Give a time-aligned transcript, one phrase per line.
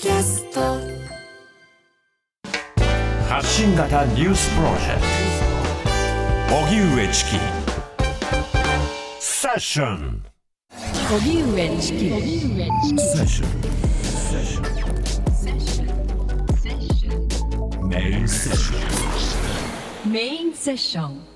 [0.00, 0.60] キャスト。
[3.28, 5.02] 発信型ニュースプロジェク
[6.48, 6.54] ト。
[6.56, 7.30] 荻上チキ。
[9.18, 10.22] セッション。
[11.10, 12.10] 荻上チキ。
[12.10, 13.46] セッショ
[17.82, 17.88] ン。
[17.88, 20.12] メインセッション。
[20.12, 21.26] メインセッション。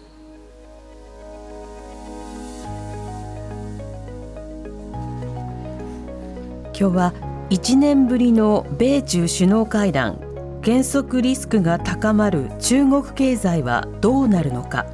[6.79, 10.19] 今日は1年ぶりの米中首脳会談
[10.63, 14.87] 減速リスクが高まる中国経済はどうなるのか。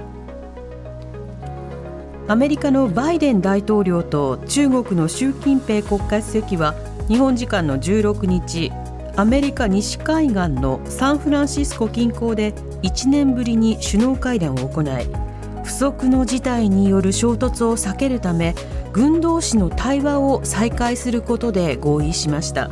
[2.27, 6.75] アメリカのバイデン大統領と中国の習近平国家主席は
[7.07, 8.73] 日本時間の16日
[9.15, 15.29] アメリカ西海岸のサンフランシスコ近郊で1年ぶりに首脳会談を行い
[15.63, 18.57] 不測の事態による衝突を避けるため
[18.99, 22.69] 軍同士の対話を再開することで合意しました。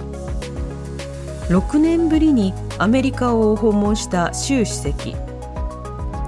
[1.50, 5.14] 6年ぶりにアメリカを訪問した習主席。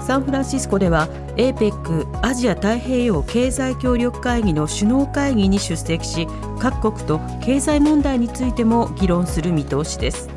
[0.01, 6.29] サンフランシスコでは APEC アジア太平洋経済協力会議の首脳会議に出席し
[6.61, 10.31] 各国と経済問題についても議論する見通しです。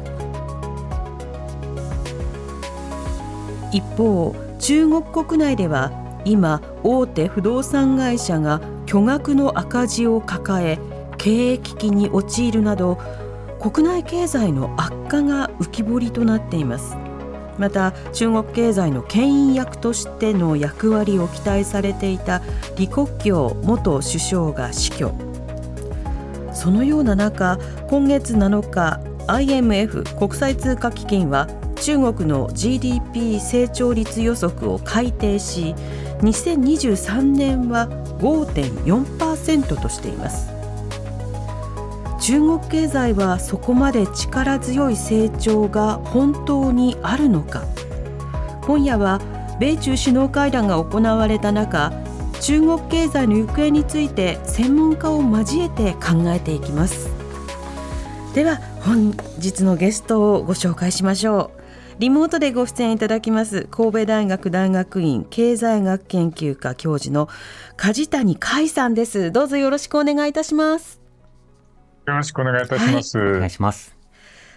[3.71, 5.91] 一方中国国内では
[6.25, 8.59] 今大手不動産会社が
[8.91, 10.77] 巨額の赤字を抱え
[11.17, 12.97] 経営危機に陥るなど
[13.57, 16.97] 国内経済の悪化が浮き彫りとなっています。
[17.57, 22.41] また中国経済の牽引役としての役割を期待されていた
[22.75, 25.13] 李克強元首相が死去。
[26.53, 35.75] そのような中今月7日 IMF 国際通貨基金は中国の GDP 成長率予測を改定し
[36.19, 37.87] 2023年は
[38.21, 40.51] 5.4%としています。
[42.19, 47.63] 中国経済はそこまで力強い成長が本当にあるのか。
[48.61, 49.19] 今夜は
[49.59, 51.91] 米中首脳会談が行われた中
[52.41, 57.09] 中国経済の行方について専門家を交えて考えていきます。
[58.33, 61.60] では本日のゲストをご紹介しましょう。
[62.01, 67.29] リモートでご出演いただきます神戸大学大学院経済学研究科教授の
[67.77, 70.99] 梶谷海さんですどうぞよろしくお願いいたします
[72.07, 73.19] よろしくお願いいたします。
[73.19, 73.95] お願いします。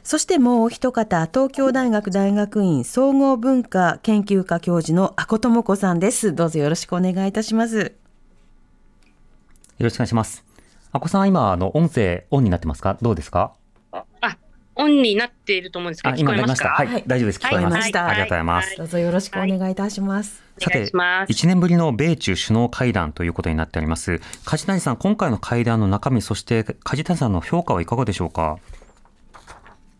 [0.02, 6.34] そしてもうお一方、東京大学大学院総合文化研究科教授の阿古智子さんです。
[6.34, 7.78] どうぞよろしくお願いいたします。
[7.78, 7.90] よ
[9.80, 10.42] ろしくお願いします。
[10.92, 12.96] あこさん、今、あの、音声オンになってますか？
[13.02, 13.52] どうですか？
[13.52, 13.52] あ、
[14.76, 16.74] オンになっていると思うんですけど、今なりました。
[16.76, 17.38] こえますかはい、はい大丈夫です。
[17.38, 17.74] 聞こえます。
[17.74, 18.76] はいはいありがとうございます。
[18.76, 20.42] どうぞよろしくお願いいたします。
[20.58, 21.32] さてお願いし、ます。
[21.32, 24.20] 1年ぶりの米中首脳会談ということになっております。
[24.44, 28.58] 梶谷さん、今回の会談の中身、そして梶谷さんの評価はいかがでしょうか？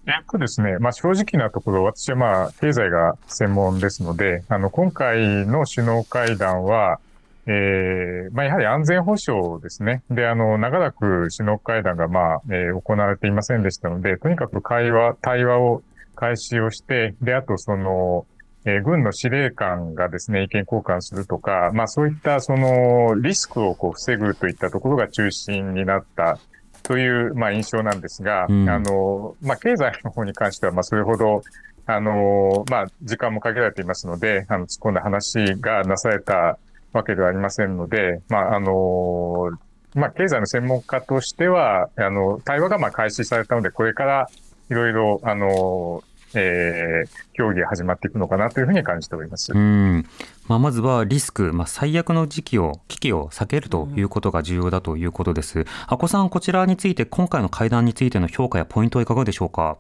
[0.07, 7.01] えっとですね、まあ正直なところ、私はまあ経済が専門ですので、あの、今回の首脳会談は、
[7.47, 10.03] えー、まあやはり安全保障ですね。
[10.11, 15.83] で、あの、長らく首脳会談がまあ、えー行われていませんでしたので、とにかく会話、対話を
[16.15, 18.27] 開始をして、で、あとその、
[18.65, 26.39] えー軍の司令官がですね、意見交換するとか、まあそういったそのリスクをこう防ぐといったところが中心になった
[26.85, 31.43] という、まあ、印象なんですが、うんあの、まあ、経済の方に関しては、まあ、それほど、
[31.87, 36.59] あの、まあ、時間も限られていますので、あの、突っ込んだ話がなされた
[36.95, 39.51] わけではありませんので、まあ、あの、
[39.95, 44.31] まあ、経済の専門家としては、あの、対話がまあ開始されたので、これから
[44.71, 46.03] いろいろ、あの、
[46.37, 49.53] えー、協議が始まっていくのかなというふうに感じております。
[49.53, 50.05] うん。
[50.49, 55.65] まあ、まずはリスク、まあ、最悪の時期を、危機を避けるということが重要だということです。
[55.87, 59.77] あこさん、こちらについて、今回の会談についての評価やポイントはいかがでしょうか？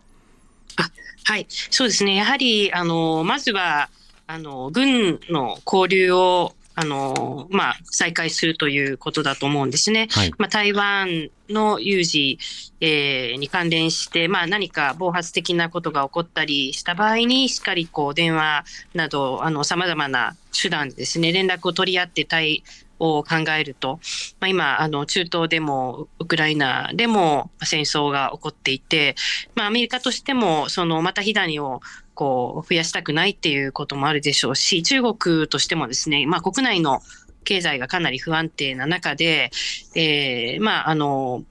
[1.26, 2.16] はい、そうですね。
[2.16, 3.88] やはり、あの、まずは、
[4.26, 10.08] あの、軍の交流を、あの、まあ、再開するということだと思うんですね。
[10.10, 10.34] はい。
[10.38, 12.38] まあ、台湾の有事、
[12.80, 18.64] えーに関連して、まあ、何か暴発的なことが起こったりした場合に、しっかりこう電話
[18.94, 24.00] など、あの、様々な手段でですね、連絡を取り合って対応を考えると、
[24.40, 29.16] まあ、今、あの、中東でも、ウクライナでも戦争が起こっていて、
[29.54, 31.80] まあ、アメリカとしても、その、また火種を、
[32.14, 37.02] こう、増やしたくないっていうこともあるでしょうし、中国としてもですね、まあ、国内の
[37.44, 39.50] 経済がかなり不安定な中で、
[39.94, 41.42] えーまあ、あの、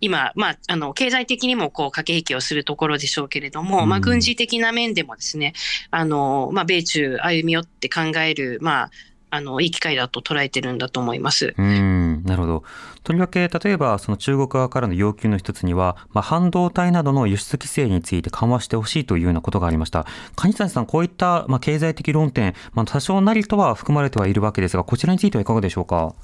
[0.00, 3.88] 今、まあ、あの、経済的にもこう、駆け引きをするところでしょうけれども、うん。
[3.88, 5.54] まあ、軍事的な面でもですね、
[5.90, 8.90] あの、まあ、米中歩み寄って考える、まあ、
[9.34, 11.54] あの、いい機会だと捉えてるんだと思います。
[11.58, 12.64] うん、なるほど。
[13.02, 20.06] とりわけ、例えば、その中国側からの要求の一つには、まあ、半導体などの輸出規制について緩和してほしいというようなことがありました。
[20.36, 26.14] 蟹谷さん、こういった、まあ、経済的論点、まあ、多少なりとは含まれてはいるわけですが、こちらについてはいかがでしょうか？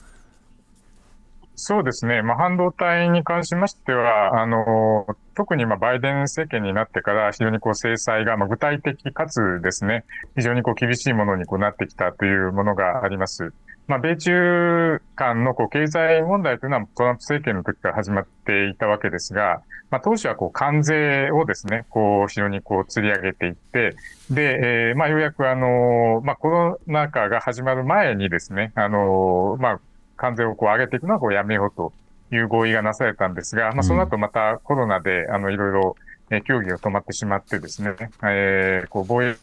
[1.63, 2.23] そうですね。
[2.23, 13.53] まあ、半導体に関しましては、あの、特にまあバイデン政権になってから非常にこう制裁がまあ具体的かつですね、非常にこう厳しいものにこうなってきたというものがあります。
[13.89, 19.61] まあ、米中間のこう経済問題というのはトランプ政権の時から始まっていたわけですが、
[19.91, 23.97] まあ、当初はこう関税をですね、こう非常にこう釣り上げていって、
[24.31, 29.81] で、えー、まあようやくあの、まあコロナ禍が始まる前にですね、あの、まあ
[30.21, 31.93] 関税をこう上げていくのはこうやめようと
[32.31, 35.97] いう合意がなされたんですが、まあその後またコロナであのいろいろ
[36.31, 39.37] えー協議が止まってしまってですね、えー、こう貿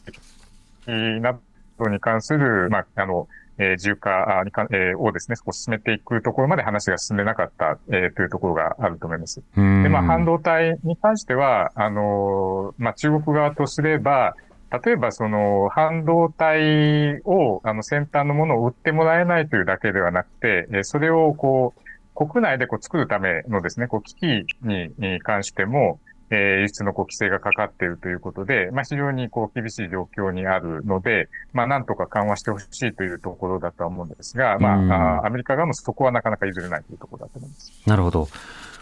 [0.88, 1.38] 易な
[1.78, 3.28] どに関する、まああの、
[3.58, 9.42] えー、自由化にか、えー、をですね、こう進めていくところまで話が進んでなかった、えー、というところがあると思います。
[9.56, 14.36] で、まあ、半導体に関しては、あのーまあ、中国側とすれば、
[14.72, 24.24] 例えばその半導体を、あの先端のものを売ってもらえないというだけではなくて、えーそれをこう、国内でこう作るためのですね、こう機器
[24.64, 26.00] にに関しても、
[26.30, 37.72] えー輸出のこう規制がかかっているということで、まあ、非常にこう厳しい状況にあるので、まあ、なんとか緩和してほしいというところだとは思うんですが、まうんあ、アメリカ側もそこはなかなか譲れないというところだと思います。
[37.86, 38.28] なるほど。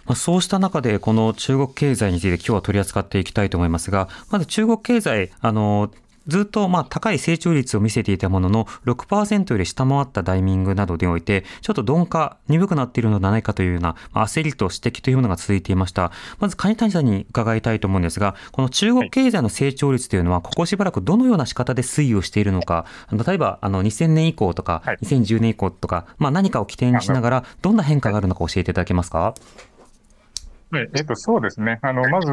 [0.05, 5.91] まあ、そうした中で、この中国経済について今日は取り扱っていきたいと思いますが、まず中国経済、あの、
[6.27, 16.11] ずっとまあ高い成長率を見せていたものの6%より下回ったタイミングなどにおいてちょっと鈍化鈍くなっているのではないかというようなまあ焦りと指摘というものが続いていました。
[16.39, 24.97] まず蟹谷さんに伺いたいと思うんですがこの中国経済の成長率というのはここしばらくどのような仕方で推移をしているのか例えばあの2000年以降とかはい。
[25.03, 29.35] 2010年以降とかまあ何かを起点にしながらどんな変化があるのか教えていただけますか？
[30.71, 30.89] はい。
[30.95, 31.79] えっと、そうですね。
[31.81, 32.31] あの、まず、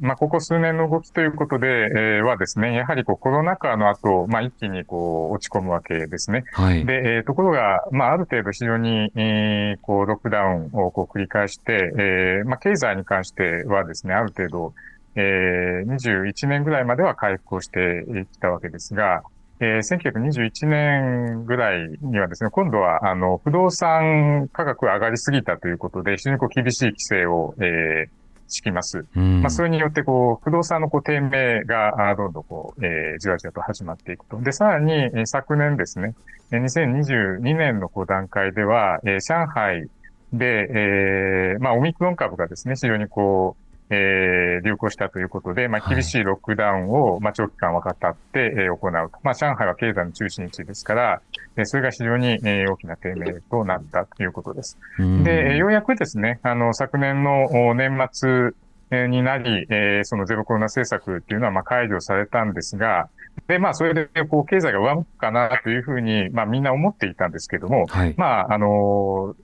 [0.00, 6.44] まあ、ここ数年の動きということで、えーはですね、やはりこうコロナ禍の後、まあ、一気にこう落ち込むわけですね。
[6.52, 14.74] はいで、えーところが、まあ、ある程度非常に、えーこう、ロックダウンをこう繰り返して、えーまあ、経済に関してはですね、ある程度、
[15.16, 19.22] えー21年ぐらいまでは回復をしてきたわけですが、
[19.60, 28.10] えー1921年ぐらいにはですね、今度は、あの、不動産価格が上がりすぎたということで、非常にこう厳しい規制を、えー
[28.46, 29.06] 敷きます。
[29.16, 34.38] うんまあ、それによって、こう、不動産のこう低迷が、あどんどんこう、えーじわじわと始まっていくと。
[34.42, 36.12] で、さらに、えー昨年ですね、
[36.52, 39.86] えー2022年のこう段階では、えー上海
[40.34, 49.18] で、えーまあ、オミクロン株がですね、非常にこう、えー流行したということで、まあ、はい厳しいロックダウンを、まあ、長期間分かったって、えー行うと。
[49.22, 51.20] まあ、上海は経済の中心地ですから、
[51.56, 54.78] えーそれが非常に、えー大きな低迷となったということです。
[54.98, 58.50] うんで、えーようやくですね、あの、昨年のお年末
[58.90, 63.08] えーになり、えーそのゼロコロナ政策っていうのは、まあ、解除されたんですが、
[63.48, 69.34] で、まあ、それで、こう、経済が上向くかなというふうに、まあ、みんな思っていたんですけども、はいまあ、あの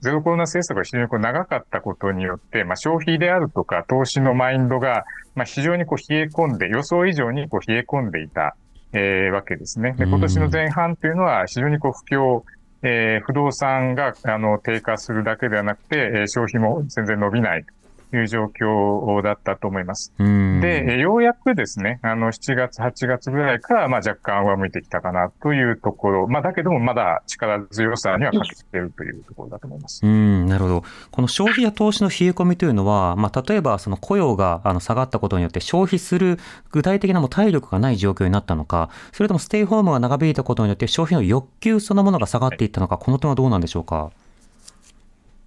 [0.00, 5.04] ゼロコロナ政策が非常にこう長かったことによって、まあ、消費であるとか投資のマインドが、
[5.34, 8.56] まあ、非常にこう冷え込んで、予想以上にこう冷え込んでいた、
[8.92, 9.92] えーわけですね。
[9.98, 12.42] で、今年の前半というのは非常にこう不況、
[12.82, 17.72] えー不動産があの低下するだけではなくて、えー消費も全然伸びないと
[18.16, 20.12] いう状況だったと思います。
[20.18, 26.26] うんで、えーようやくですね、あの、7月、8月ぐらいから、まあ、若干上向いてきたかなというところ。
[26.28, 30.00] まあ、だけども、まだ力強さには欠けているというところだと思います。
[30.04, 30.84] うん、なるほど。
[31.10, 36.38] この消費や投資の冷え込みというのは、まあ、例えばその雇用があの下がったことによって消費する
[36.70, 44.10] 具体的なもう体力がない状況になったのか、それともステイホームが長引いたことによって消費の欲求そのものが下がっていったのか、この点はどうなんでしょうか？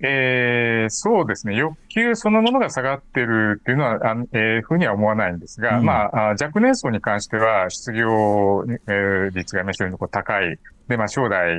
[0.02, 1.56] えーそうですね。
[1.56, 10.60] 欲求そのものが下がっているっていうのは、あんえーふうには思わないんですが、うんまあ、あ若年層に関しては、失業、えー率が非常にこう高い。
[10.90, 11.56] で、まあ、将来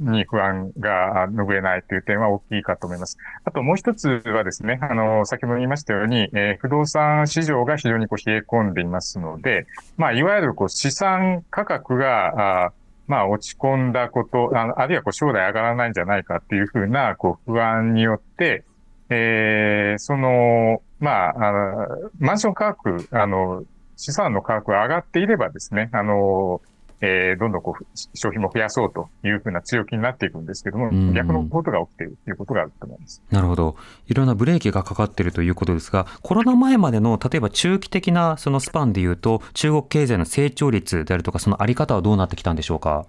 [0.00, 3.16] に不安があ拭えないという点は大きいかと思います。
[3.44, 9.66] あともう一つはですね、あの、先ほど言いましたように、えー不動産市場が非常にこう冷え込んでいますので、
[9.96, 12.72] まあ、いわゆるこう資産価格が、あ
[13.06, 18.64] まあ、落ち込んだこと、ああるいはこう将来上がらないんじゃないかっていうふうな、こう、不安によって、
[19.08, 23.64] えーその、まあ、あの、マンション価格、あの、
[23.96, 26.60] 資産の価格が上がっていればですね、あの、
[27.00, 27.84] えーどんどんこう、
[28.14, 33.22] 消費も増やそうというふうな強気になっていくんですけどもうん、逆のことが起きているということがあると思います。
[33.30, 33.76] なるほど。
[34.06, 43.06] いろんなブレーキがかかっているということですが、コロナ前までの例えば中期的なそのスパンでいうと、中国経済の成長率であるとか、そのあり方はどうなってきたんでしょうか？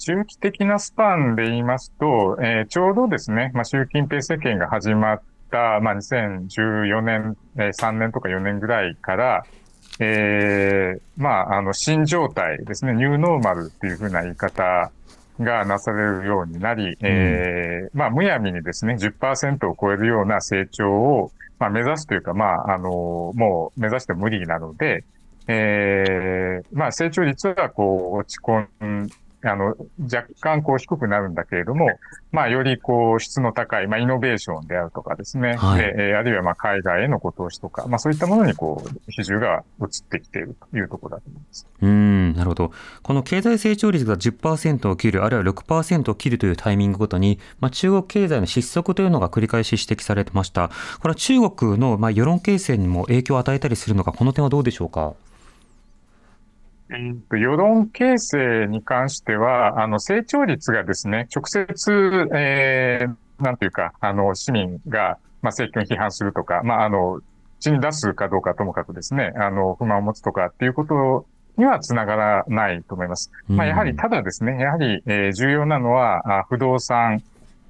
[0.00, 9.44] 中期的なスパンで言いますと、えー、ちょうどですね、まあ、習近平政権が始まった、まあ、2014年、えー、3年とか4年ぐらいから、
[10.00, 14.90] えー、まあ、あの、新状態ですね、ニューノーマルっていうふうな言い方
[15.38, 22.88] がなされるようになり、うん、えー、まあ、むやみにですね、10%を超えるような成長を、まあ、目指すというか、まあ、あの、
[23.34, 25.04] もう目指して無理なので、
[25.46, 29.10] えー、まあ、成長率はこう落ち込ん
[29.42, 31.88] あの、若干こう低くなるんだけれども、
[32.32, 35.56] まあ、よりこう質の高い、まあ、イノベーションであるとかですね。
[35.56, 41.66] はい、で、あるいはまあ、海外へのご投資とか、まあ、そういったものにこう、比重が移ってきているというところだと思います。
[41.82, 42.72] うん、なるほど。
[43.02, 50.68] この経済成長率が10%を切る、あるいは6%を切るというタイミングごとに、まあ、中国経済の失速というのが繰り返し指摘されてました。
[51.00, 55.14] これは中国のまあ世論形成にも影響を与えたりするのか、この点はどうでしょうか？
[57.30, 67.20] 世論形成に関しては、あの、成長率がですね、直接、えー、なんていうか、あの、市民が、まあ、政権を批判するとか、まあ、あの、
[67.60, 73.30] 血に出すかどうかともかくですね、あの、不満を持つとかっていうことにはつながらないと思います。
[73.48, 77.22] まあ、やはり、ただですね、やはり、えー、重要なのは、あ不動産、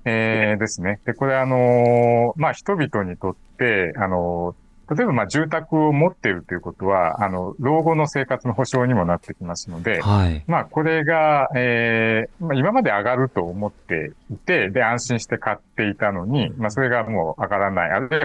[0.05, 1.01] えー、ですね。
[1.05, 4.55] で、これあのまあ、人々にとって、あの
[4.91, 18.21] 例えば、まあ、住宅を持っているということは、あの、老後の生活の保障にもなってきますので、はい、まあ、これが、えー、まあ、今まで上がると思っていて、で、安心して買っていたのに、まあ、それがもう上がらない、あるい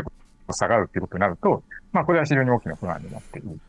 [0.48, 3.60] は下がるということになると、まあ、これは非常に大きな不安になっている。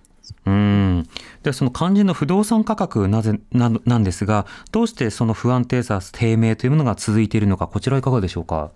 [0.45, 1.07] うん
[1.45, 8.73] でその肝心の不動産価格なぜななんですが、どうしてその不安定さ、低迷というものが続いているのか、こちらいかがでしょうか？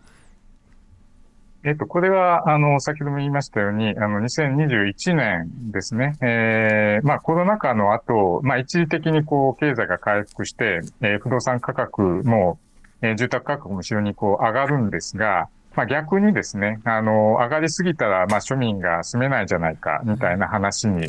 [1.62, 6.16] えっと、これは、あの、先ほども言いましたように、あの、2021年ですね。
[6.22, 12.58] えー、まあ、コロナ禍の後、まあ、一時的にこう、経済が回復して、えー、不動産価格も、
[13.02, 21.08] えー、住宅価格も非常にこう、上がるんですが、まあ、逆にですね、あの、上がりすぎたら、まあ、庶民が住めないじゃないか、みたいな話に、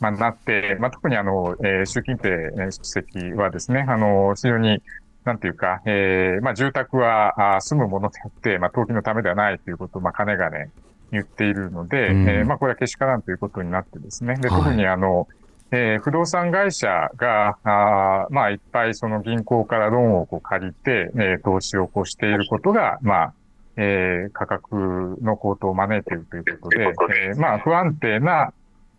[0.00, 4.82] まあ、なって、まあ、特にあの、えー、習近平主席はですね、あの、非常に、
[5.24, 10.70] なんていうか、えー、まあ、住宅は、あ住むものであって、まあ、投機のためではないということを、まあ、かねがね、
[11.12, 14.34] 言っているので、うん、えー、まあ、これはけしからんということになってですね。
[14.36, 15.28] で、特にあの、
[15.70, 23.34] えー、不動産会社が、あまあ、いっぱいその銀行からローンをこう借りて、えー、投資をこうしていることが、まあ、
[23.76, 26.94] えー、価格の高騰を招いているということで、
[27.28, 28.52] えー、まあ、不安定な、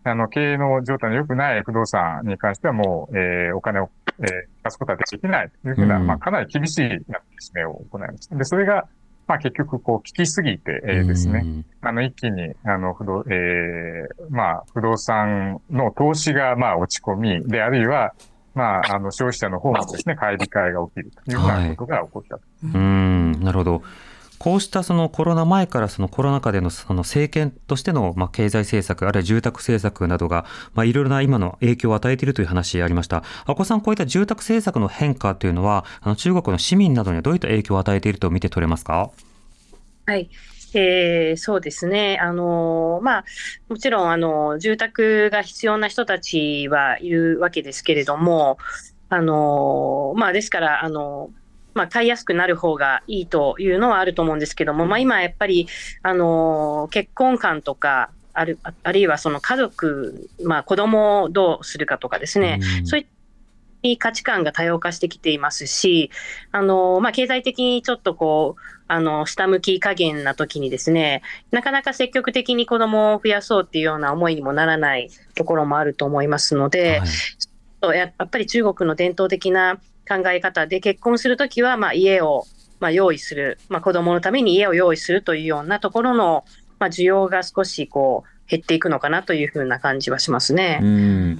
[0.04, 4.26] あの、経営の状態の良くない不動産に関してはもう、えー、お金をえー、
[4.62, 5.50] 貸すことはできない。
[5.62, 7.02] というふうな、うん、まあ、かなり厳しい締
[7.54, 8.36] めを行いました。
[8.36, 8.86] で、それが、
[9.26, 18.14] まあ、結局、こう、効きすぎて、えー、ですね、うん、あの、一気に、あの、不動、えー、まあ、不動産の投資が、まあ、落ち込み、で、あるいは、
[18.54, 23.82] まあ、あの、消費者の方もですね、買い控えが起きるというようなことが起こった、はい、うん、なるほど。
[24.44, 33.24] こうしたそのコロナ前からそのコロナ禍でのその政権としてのまあ経済政策、あるいは住宅政策などがまあいろいろな今の影響を与えているという話ありました。
[33.46, 39.10] 阿古さん、こういった住宅政策の変化というのは、あの中国の市民などにはどういった影響を与えていると見て取れますか？
[40.04, 40.28] はい。
[40.74, 42.18] えー、そうですね。
[42.20, 43.24] あのまあ、
[43.70, 48.58] もちろん、あの、住宅が必要な人たちはいるわけですけれども、
[49.08, 51.30] あのまあ、ですから、あの
[51.74, 55.68] まあ、買いやすくなる方がいいというのはあると思うんですけども、まあ、今やっぱり、
[56.02, 63.14] あの結婚観とか、あるあるいはその家族、まあ、子供をどうするかとかですね、うん、そういった
[63.98, 66.10] 価値観が多様化してきていますし、
[66.52, 77.02] あのまあ、経済的にちょっとこう、あの下向き加減な時にですね、なかなか積極的に子供を増やそうっていうような思いにもならないところもあると思いますので、
[77.82, 82.44] はい、やっぱり中国の伝統的な考え方で結婚するときは、まあ、家を、
[82.80, 86.44] まあ、用意する、まあ、子供のために家を用意するというようなところの、
[86.78, 90.80] まあ、需要が少しこう減っていくのかなというふうな感じはしますね。
[90.82, 91.38] うん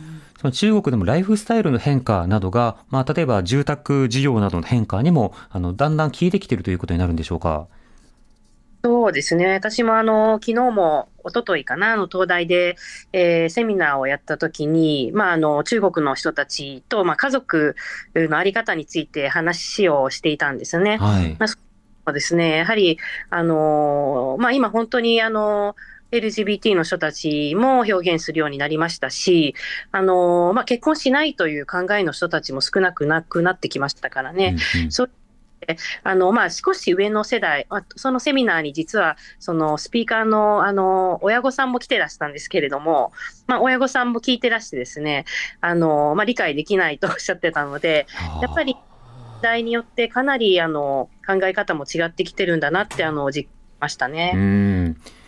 [0.53, 7.67] 中国でもライフスタイルの変化などが、まあ、例えば住宅事業などの変化にもあのだんだん効いてきているということになるんでしょうか？
[8.85, 9.47] そうですね。
[9.55, 12.77] 私もあの、昨日も、一昨日かな、の東大で、
[13.15, 17.77] えー、セミナーをやったときに、まあ、あの、中国の人たちと、まあ、家族
[18.15, 20.99] のあり方について話をしていたんですね。
[20.99, 21.35] はい。
[21.39, 21.57] まあ、そ
[22.09, 22.59] うですね。
[22.59, 22.99] やはり、
[23.31, 25.77] あの、まあ、今本当に、あの、
[26.13, 29.55] LGBT の人たちも表現するようになりましたし、
[29.93, 34.57] あのまあ、結婚しないという考えの人たちも少なくなくなってきましたからね。
[34.77, 35.11] うんうん、そう
[36.03, 37.67] あの、まあ、少し上の世代、
[37.97, 43.13] そのセミナーに実は、そのスピーカーの、あの、親御さんも来てらしたんですけれども、
[43.47, 45.25] まあ、親御さんも聞いてらしてですね、
[45.61, 48.07] あの、まあ、理解できないとおっしゃってたので、
[48.43, 48.77] やっぱり、
[49.43, 54.33] 代によってかなりあの考え方も違ってきてるんだなってあの実感しましたね。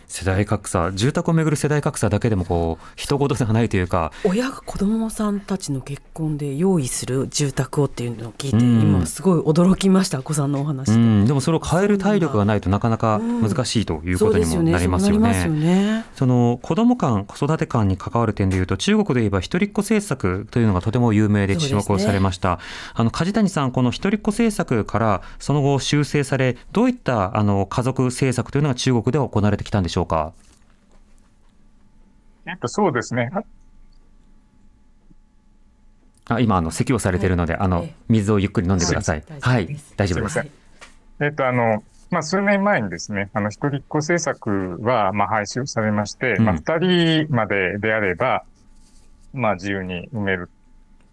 [0.07, 10.93] うん世代格差住宅をめぐる世代格差だけでもこう一言ではないというか親が子供さんたちの結婚で用意する住宅をっていうのを聞いて、うん今すごい驚きましたお子さんのお話で。
[10.93, 15.33] うんでもそれを変える体力がないとなかなか難しいということにもなりますよね。
[15.33, 16.05] そよね。
[16.15, 22.59] その子ども間、子育て間に関わる点でいうと、中国で言えば一人っ子政策というのがとても有名で注目をされました。
[22.93, 30.33] あの梶谷さん、この一人っ子政策からその後修正され、どういったあの家族政策というのが中国では行われてきたんでしょうか？
[32.45, 33.29] えっと、そうですね。
[33.33, 33.43] あ
[36.29, 39.23] あ今あの咳をされているので、あのええ水をゆっくり飲んでください。
[39.39, 40.51] はいはい、大丈夫ですすい
[41.19, 41.25] ま。
[41.25, 46.77] えっと、あの、まあ、数年前にですね、あの、一人っ子政策は、まあ、廃止をされまして、うんまあ、二
[47.25, 48.43] 人までであれば、
[49.33, 50.49] まあ、自由に埋める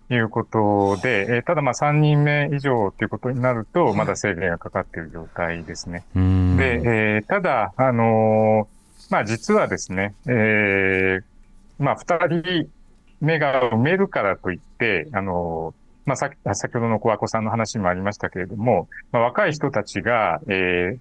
[0.08, 6.04] ということで、えーただ、まあ、三人目以上ということになると、まだ制限がかかっている状態ですね。
[6.14, 8.73] うんで、えーただ、あのー
[9.14, 11.24] まあ、実はですね、えー
[11.78, 12.68] まあ、二人
[13.20, 15.72] 目が埋めるからといって、あの
[16.04, 21.00] まあ、さ先ほどの小和子さんの話もありましたけれども、まあ、若い人たちが、えー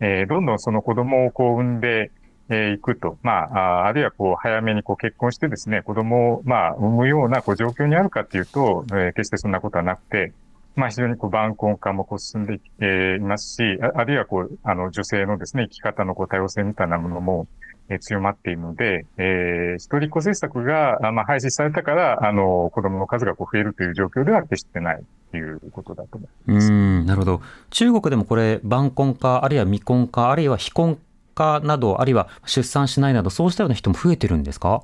[0.00, 2.10] えーどんどんその子供をこう産んで、
[2.48, 3.18] えーいくと。
[3.22, 10.34] まあ、ああるいはこう、早めにこう結婚してですね、子供を、まあ、産むようなこう状況にあるかっていうと、えー決してそんなことはなくて、
[10.76, 17.46] まあ、非常にこう、晩婚化もこう進んできていますし、ああるいはこう、あの、女性のですね、生き方のこう、多様性みたいなものも、
[17.90, 26.72] えー強まっているので、えー一人っ子政策が、まあ、廃止されたから、あの、子供の数がこう増えるという状況では決してないということだと思います。
[26.72, 27.40] うん、なるほど。
[27.70, 30.98] 中国でもこれ、晩婚化、あるいは未婚化、あるいは非婚
[31.34, 34.82] 化など、あるいは出産しないなど、そうしたような人も増えてるんですか？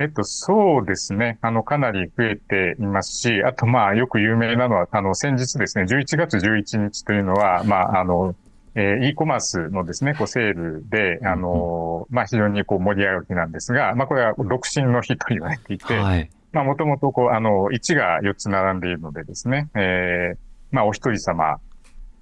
[0.00, 1.38] えっと、そうですね。
[1.42, 8.34] あの、かなり増えていますし、あと、まあ、よく有名なのは、あの、先日ですね、11月11日というのは、まあ、あの、
[8.74, 16.30] えー e コマースのですね、こう、セールで、あの、まあ、非常にこう、盛り上がる日なんですが、まあ、これは独身の日と言われていて、はい。
[16.52, 20.38] まあ、もともと、こう、あの、1が4つ並んでいるのでですね、えー
[20.70, 21.58] まあ、お一人様、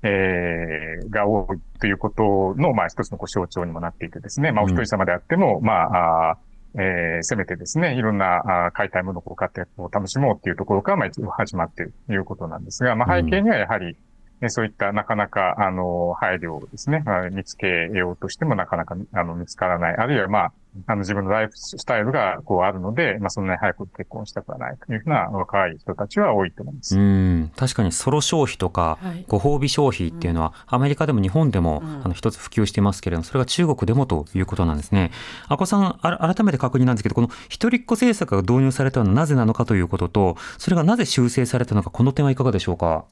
[0.03, 13.97] えーが多いということの、まあ、一つのこう象徴にもなっていてですね、まあ、お一人様であっても、まあ、あーえーせめてですね、いろんな買いたいものを買ってこう楽しもうっていうところから、まあ、一応始まっているということなんですが、まあ、背景にはやはり、
[14.41, 19.97] ねそういったなかなか、あの、配慮をですね、まあ見つけようとしてもなかなか、あの、見つからない。
[19.97, 20.53] あるいは、まあ、
[20.87, 26.99] あの、自分のライフスタイルが、こう、あるので、まあ、そんなに早く結婚したくはないというふうな若い人たちは多いと思います。
[26.99, 35.11] うん、確かにソロ消費とかはいご褒美消費っていうのは、アメリカでも日本でも、うんあの一つ普及していますけれども、それが中国でもということなんですね。
[35.49, 43.05] あこさん、あら改めて確認なんですけど、この一人っ子政策が導入されたのはなぜなのかということと、それがなぜ修正されたのか、この点はいかがでしょうか？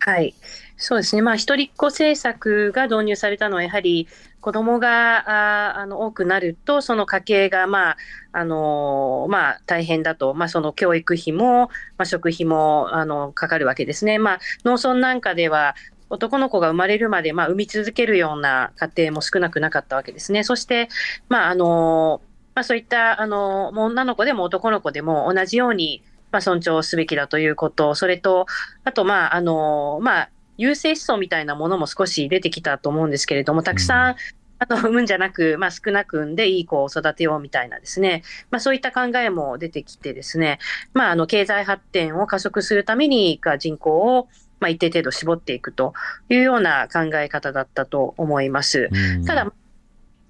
[0.00, 0.34] はい。
[0.76, 1.22] そうですね。
[1.22, 4.08] まあ、一人っ子政策が導入されたのは、やはり
[4.40, 7.96] 子供がああの多くなると、その家計が、まあ、
[8.32, 14.18] あのまあ、大変だと、まあ、その教育費も、まあ、食費も、あの、かかるわけですね。
[14.18, 15.76] まあ、農村なんかでは、
[16.10, 20.42] 男の子が生まれるまで、まあ、産み続けるような家庭も少なくなかったわけですね。
[20.44, 20.88] そして、
[21.28, 22.20] まあ、あの
[22.54, 28.46] まあ、そういった、あの女の子でも男の子でも同じように、まあ、尊重すべきだということ、それと、
[28.84, 34.16] あと、まあ、あの、まあ、優勢思想みたいなものも少し出てきたと思うんですけれども、たくさん、
[34.58, 40.58] あの、産むんじゃなく、まあ、少なく産んでいい子を育てようみたいなですね、まあ、そういった考えも出てきてですね、
[40.92, 44.28] まあ、あの、経済発展を加速するために、が人口を、
[44.60, 45.92] まあ、一定程度絞っていくと
[46.28, 48.88] いうような考え方だったと思います。
[48.92, 49.24] うん。
[49.24, 49.52] ただ、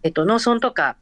[0.02, 0.96] えっと、農村とか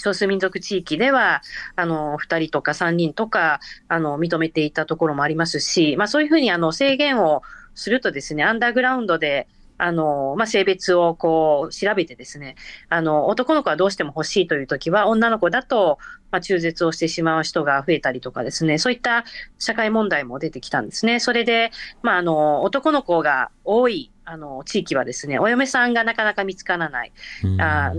[0.00, 1.42] 少数民族地域では、
[1.76, 7.42] あの、2人とか3人とか、あの、認めていたところもありますし、まあそういうふうにあの制限を
[7.74, 12.54] するとですね、アンダーグラウンドで、あの、まあ性別をこう調べてですね、
[12.90, 15.98] あの、男の子はどうしても欲しいという時は、女の子だと、
[16.30, 19.24] まあ中絶をしてしまう人が増えたりとかですね、そういった
[19.58, 21.18] 社会問題も出てきたんですね。
[21.18, 21.70] それで、
[22.02, 27.12] まああの、男の子が多い、あの、地域はですね、お嫁さんがなかなか見つからない。
[27.44, 27.92] うんあ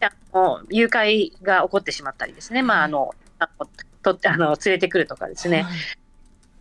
[0.00, 3.66] あの誘拐が起こってしまったりですね、まあ、あの、あの
[4.02, 5.64] とってあの連れてくるとかですね、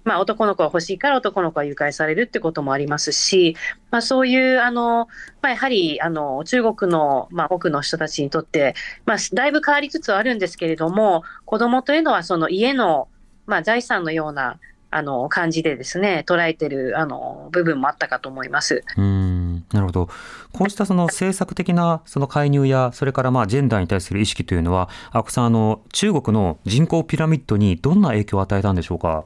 [0.04, 3.56] まあ、男の子が欲しいから男の子が誘拐されるってこともありますし、
[3.92, 5.08] まあ、そういう、あの、
[5.42, 13.08] まあ、やはり、あの、中国の、まあ、多くの人たちにとって、まあ、だいぶ変わりつつはあるんですけれども、子供というのはその家の、
[13.46, 14.60] まあ、財産のような、
[14.96, 18.84] あの、感じでですね、捉えてる、あの、部分もあったかと思います。
[18.96, 20.10] うんなるほど。
[20.52, 29.26] こうしたその政策的なその介入や、それからまあジェンダーに対する意識というのは、阿久さん、あの、中国の人口ピラミッドにどんな影響を与えたんでしょうか？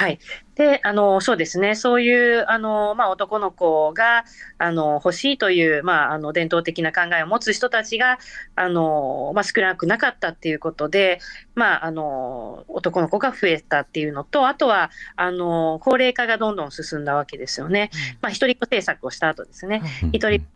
[0.00, 0.20] はい。
[0.54, 1.74] で、あの、そうですね。
[1.74, 4.24] そういう、あの、まあ、男の子が、
[4.56, 8.18] あの、欲しいという、まあ、あの、伝統的な考えを持つ人たちが、
[8.54, 11.18] あの、まあ、少なくなかったっていうことで、
[11.56, 17.90] まあ、あの、男の子が増えたっていうのと、あとは、あの、高齢化がどんどん進んだわけですよね。
[18.20, 19.82] まあ、一人っ子政策をした後ですね。
[20.04, 20.46] うん一人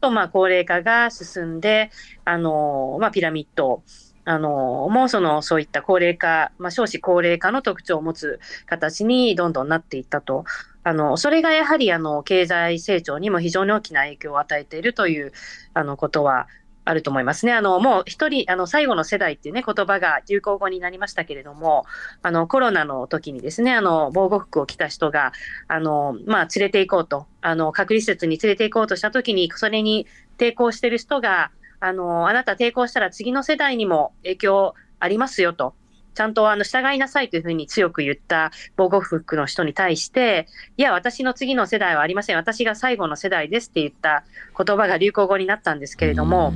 [0.00, 1.90] と、まあ、高齢化が進んで、
[2.24, 3.82] あの、まあ、ピラミッド、
[4.24, 10.44] あの、もうその、そういった高齢化、まあ、少子高齢化の特徴を持つ形にどんどんなっていったと。
[10.82, 15.32] あの、それがやはり、あの、経済成長にも非常に大きな影響を与えているという、
[15.74, 16.48] あの、ことは、
[16.84, 17.52] あると思いますね。
[17.52, 21.84] あの、もう一人、あの、最後の世代っていうね、言葉が流行語になりましたけれども、
[22.22, 25.32] あの、コロナの時にですね、あの、防護服を着た人が、
[25.68, 30.06] あの、まあ、連れて行こうと、あの、隔離施設に連れて行こうとした時に、それに
[30.38, 31.50] 抵抗している人が、
[31.80, 35.74] あの、あなた抵抗したら次の世代にも影響ありますよと。
[36.14, 42.36] ちゃんとあの従いなさいというふうに強く言った防護服の人に対して、いや、私の次の世代はありません。
[42.36, 44.24] 私が最後の世代ですって言った
[44.56, 46.52] 言葉が流行語になったんですけれども、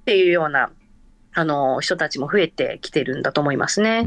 [0.00, 0.70] っていうような、
[1.34, 4.02] あの、人たちも増えてきてるんだと思いますね。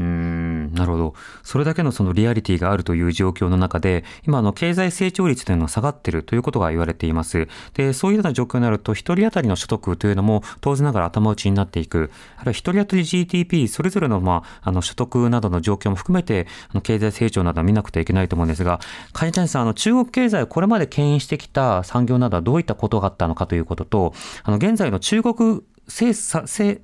[0.72, 1.14] なるほど。
[1.42, 7.48] それだけのそのリアリティがあるという状況の中で、今あの経済成長率というのが下がっているということが言われています。
[7.74, 12.10] で、そういうような状況になると、一人当たりの所得というのも当然ながら頭打ちになっていく。
[12.36, 18.80] あるいは一人当たり GDP、それぞれのまあ、あの所得などの状況も含めて、あの経済成長などは見なくてはいけないと思うんですが、
[19.12, 26.14] 梶谷さん、あの中国経済をこれまで牽引してきた産業などはどういったことがあったのかということと、あの現在の中国政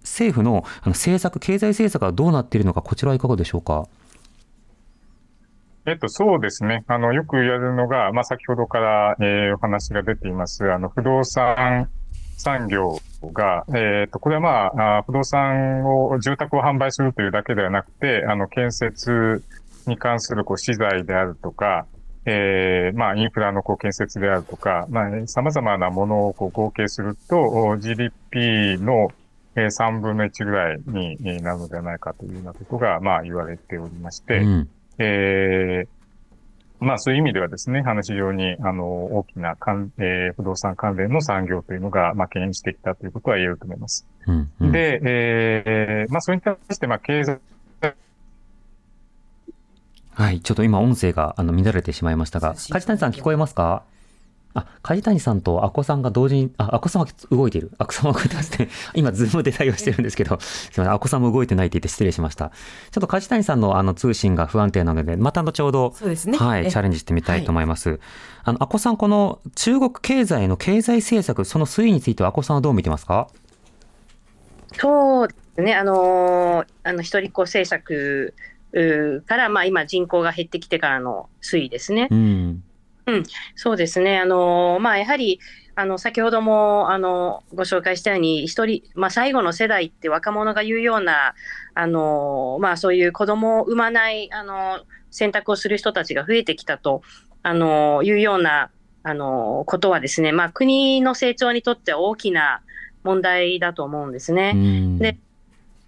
[0.03, 3.87] 政府の政策、経済政策はどうなっているのか、こちらはいかがでしょうか？
[5.89, 6.83] えっと、そうですね。
[6.89, 11.89] あの、よく言われるのが、まあ、先ほどから、えーお話が出ています、あの、不動産
[12.37, 12.99] 産業
[13.33, 19.45] が、えっと、これはまあ、あ不動産を、住宅を販売するというだけではなくて、あの、建設
[19.87, 21.87] に関する、こう、資材であるとか、
[22.27, 29.11] えーまあ、インフラのこう建設であるとか、まあ、様々なものをこう合計すると、お GDP の
[29.55, 35.89] えー3分の1ぐらいにえーなるのではないかというようなことが、まあ、言われておりまして、うんえー
[36.79, 44.07] まあそういう意味ではですね、あの非常にあの大きな関、えー不動産関連の産業というのが、まあ、牽引してきたということは言えると思います。
[44.27, 47.39] うんうんで、えーまあそれに対して、まあ経済、
[50.17, 53.83] はい、ちょっと今音声があの乱れてしまいましたが、梶谷さん聞こえますか？
[54.55, 57.73] あ、梶谷さんとアコさんが同時に、あ、アコさんは動いている。
[57.77, 58.71] アコさんは動いてますね。
[58.97, 62.49] 今、ズームで対応してるんですけど、すいません、アコさんも動いてないって言って失礼しました。
[62.49, 66.39] ちょっと梶谷さんのあの通信が不安定なので、また後ほど、そうですね。
[66.39, 68.01] はい、えチャレンジしてみたいと思います。
[68.45, 73.29] あの、アコさん、この中国経済の経済政策、その推移についてはアコさんはどう見てますか？
[74.79, 78.33] そうですね、あのーあの一人っ子政策
[79.27, 82.09] から、まあ、今、人口が減ってきてからの推移ですね。
[82.11, 82.63] うん。
[83.55, 85.39] そうですね、あのーまあ、やはり
[85.77, 91.35] あの先ほどもあのご紹介したように、一人、まあ、最後の世代って若者が言うような、
[91.75, 97.03] あのーまあ、そういう子供を産まない、あの選択をする人たちが増えてきたと、
[97.43, 98.71] あのいうような、
[99.03, 102.63] あのことはですね、まあ、国の成長にとっては大きな
[103.05, 104.53] 問題だと思うんですね。
[104.55, 105.19] うんで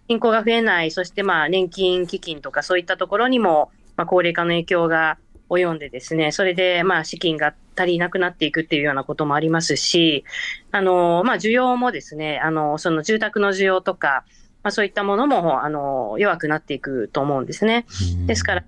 [0.09, 5.19] 人口が増えない、そしてまあ年金基金とかそういったところにも、まあ、高齢化の影響が
[5.51, 10.25] 及んでですね、それでまあ資金が足りなくなっていくっていうようなこともありますし、
[10.73, 14.25] あのまあ需要もですね、あのその住宅の需要とか、
[14.63, 17.87] まあ、そういったものもあの弱くなっていくと思うんですね。
[18.27, 18.65] ですから、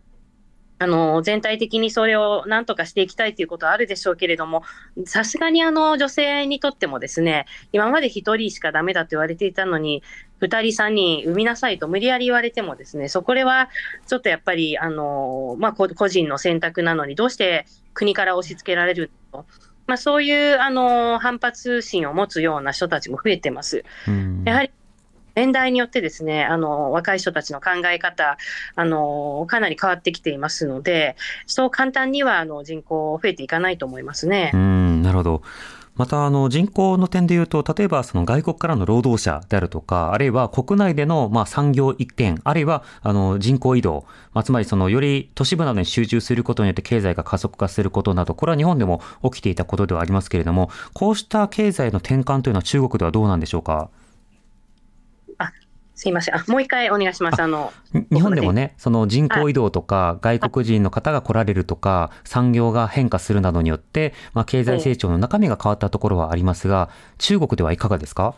[0.83, 4.63] あの全体的にそれをなんとかしていきたいということはあるでしょうけれども、
[5.05, 10.03] さすがにあの女性にとってもですね、今まで1人しかダメだと言われていたのに、
[10.41, 13.69] 2人、3人産みなさいと無理やり言われてもですね、そこでは
[14.07, 19.45] ちょっとやっぱり、あのまあ、こ個人の選択なのに、どうして国から押し付けられると。
[19.87, 23.85] まあ、そういうあの反発心を持つような人たちも増えてます。
[24.09, 24.71] うんやはり
[25.35, 28.37] 年代によってですね、あの若い人たちの考え方、
[28.75, 31.17] あのかなり変わってきていますので、
[31.47, 34.57] そう簡単にはあの人口増えていかないと思いますねう。
[34.57, 35.43] ん、なるほど。
[35.97, 53.91] また、あの、人口の点で言うと、例えば、その外国からの労働者であるとか、あるいは国内での、まあ、産業一点、あるいは、あの、人口移動、まあ、つまり、その、より都市部などに集中することによって経済が加速化することなど、これは日本でも起きていたことではありますけれども、こうした経済の転換というのは中国ではどうなんでしょうか？
[56.01, 56.35] すいません。
[56.35, 57.43] あもう一回お願いします。
[57.43, 68.35] あのに日本でもね、その人口移動とか、外国人の方が来られるとか、産業が変化するなどによって、まあ、経済成長の中身が変わったところはありますが、中国ではいかがですか？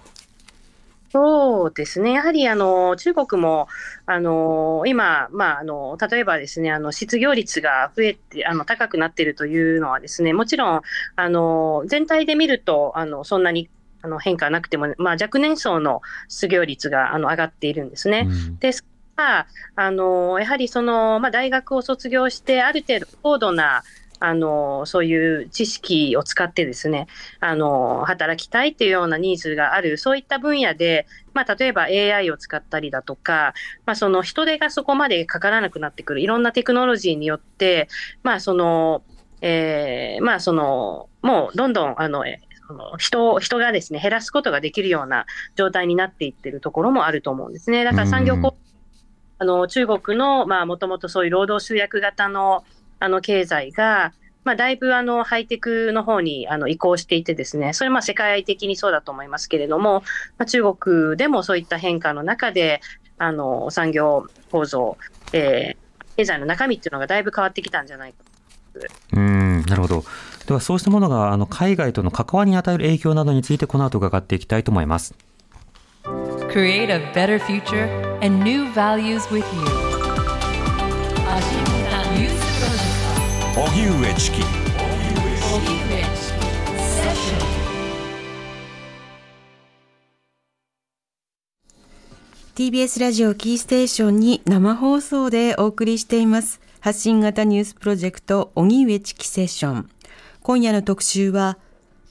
[1.12, 2.12] そうですね。
[2.14, 3.68] やはり、あの、中国も、
[4.06, 10.80] あの、今、まあ、あの、例えばですね、あの、失業率が増えて、あの、高くなっているというのはですね、もちろん、
[11.14, 13.68] あの、全体で見ると、あの、そんなに、
[14.02, 18.26] あの、変化なくても、まあ、若年層の失業率が、あの、上がっているんですね。
[18.28, 18.84] うんです
[19.16, 23.82] が、あの、やはりその、まあ、大学を卒業して、ある程度高度な、
[24.20, 27.08] あの、そういう知識を使ってですね、
[27.40, 33.52] あの、働きたいっていうようなニーズがある、そういった分野で、まあ、例えば AI を使ったりだとか、
[33.84, 37.88] まあ、その人手がそこまでかからなくなってくる、いろんなテクノロジーによって、
[38.22, 39.02] まあ、その、
[39.40, 42.38] えーまあ、その、もうどんどん、あの、え
[42.72, 47.84] その人人がですね、減らすことができるような状態になっていってるところもあると思うんですね。
[47.84, 48.56] だから産業構
[49.38, 52.64] あの中国の、まあ、もともとそういう労働集約型の
[53.00, 54.12] あの経済が、
[54.44, 60.02] まあ、だいぶあのハイテクの方にあの移行していてですね、それまあ世界的にそうだと思いますけれども、
[60.38, 62.80] まあ、中国でもそういった変化の中で、
[63.18, 64.96] あの産業構造、
[65.32, 65.82] えー
[66.14, 68.18] 経済の中身っていうのがだいぶ変わってきたんじゃないか。
[69.14, 70.04] うんなるほど。
[70.46, 75.14] ではそうしたものがあの海外との関わりに与える影響などについてこの後伺っていきたいと思います。
[76.52, 77.88] Create a better future
[78.20, 79.92] and new values with you.
[92.54, 99.90] TBS ラジオキーステーションに生放送でお送りしています発信型ニュースプロジェクト荻上チキセッション
[100.42, 101.56] 今夜の特集は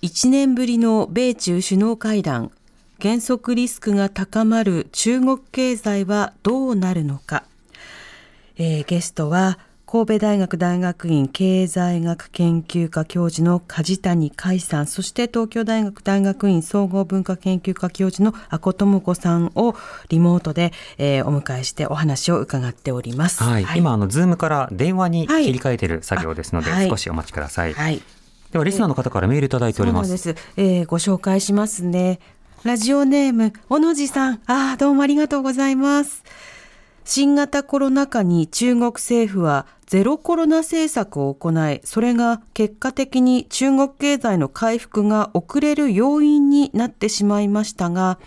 [0.01, 2.51] 1年ぶりの米中首脳会談。
[2.99, 7.43] 減速リスクが高まる中国経済はどうなるのか、
[8.57, 19.75] えーゲストは神戸大学大学院経済学研究科教授の梶谷海さん、そして東京大学大学院総合文化研究科教授の阿古智子さんを
[20.09, 23.43] リモートで、えーお迎えしてお話を伺っております。
[23.43, 25.45] はい、今あのズームから電話にはい。
[25.47, 26.87] 切り替えている作業ですので、あはい。
[26.87, 27.73] 少しお待ちください。
[27.73, 28.01] はい。
[28.51, 30.17] ではリスナーの方からメールいただいております。
[30.17, 30.53] そうなんです。
[30.57, 32.19] えーご紹介しますね。
[32.63, 34.33] ラジオネーム、小野寺さん。
[34.45, 36.23] ああ、どうもありがとうございます。
[37.03, 48.19] 新型コロナ禍に中国政府はゼロコロナ政策を行い、それが結果的に中国経済の回復が遅れる要因になってしまいましたが、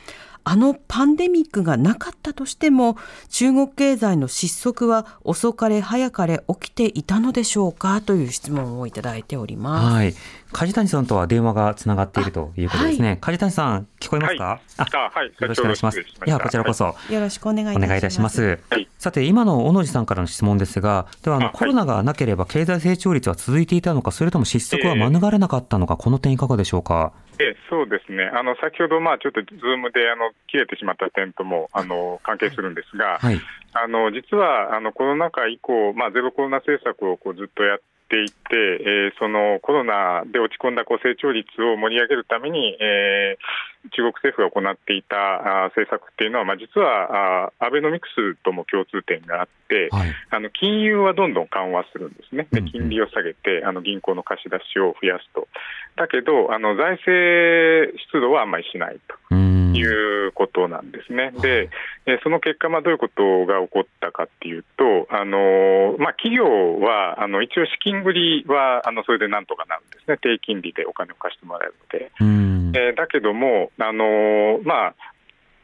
[0.45, 2.97] あのパンデミックがなかったとしても、
[3.31, 8.03] 中国経済の失速は遅かれ早かれ起きていたのでしょうか？
[8.03, 9.95] という質問をいただいております。
[9.95, 10.15] はい。
[10.55, 13.19] 梶谷さんとは電話がつながっているということですね。
[13.21, 15.27] 梶谷さん、聞こえますか、ああはい。
[15.27, 16.01] よろしくお願いします。
[16.01, 16.95] いや、こちらこそ。
[17.11, 17.85] よろしくお願いいたします。
[17.85, 18.59] お願いいたします。
[18.71, 27.13] はいさて、今の小野寺さんからの質問ですが、ではあの、コロナがなければ経済成長率は続いていたのか、それとも失速は免れなかったのか、この点いかがでしょうか？
[27.39, 28.25] ええそうですね。
[28.33, 33.41] あの、先ほど、まあ、ちょっと、ズームで、あの、切れてしまった点とも、あの、関係するんですが、はい。
[33.75, 50.13] あの、実は、あの、コロナ禍以降、まあ、ゼロコロナ政策をこうずっとやっていて、えーそのコロナで落ち込んだこう成長率を盛り上げるために、えー中国政府が行っていたあ政策っていうのは、まあ、実はあアベノミクスとも共通点があって、はい。
[50.31, 55.49] あの金融はどんどん緩和するんですね、で金利を下げて、あの銀行の貸し出しを増やすと、
[55.97, 59.35] だけど、あの財政出動はあんまりしないと。
[59.75, 61.33] いうことなんですね。
[61.41, 61.71] で、
[62.07, 72.13] えーその結果、まあ、どういうことが起こったかっていうと、あのまあ、企業はあの一応、資金繰りはあのそれでなんとかなるんですね、低金利でお金を貸してもらえるので。
[72.21, 72.77] うーん。
[72.77, 74.95] えーだけども、あのまあ、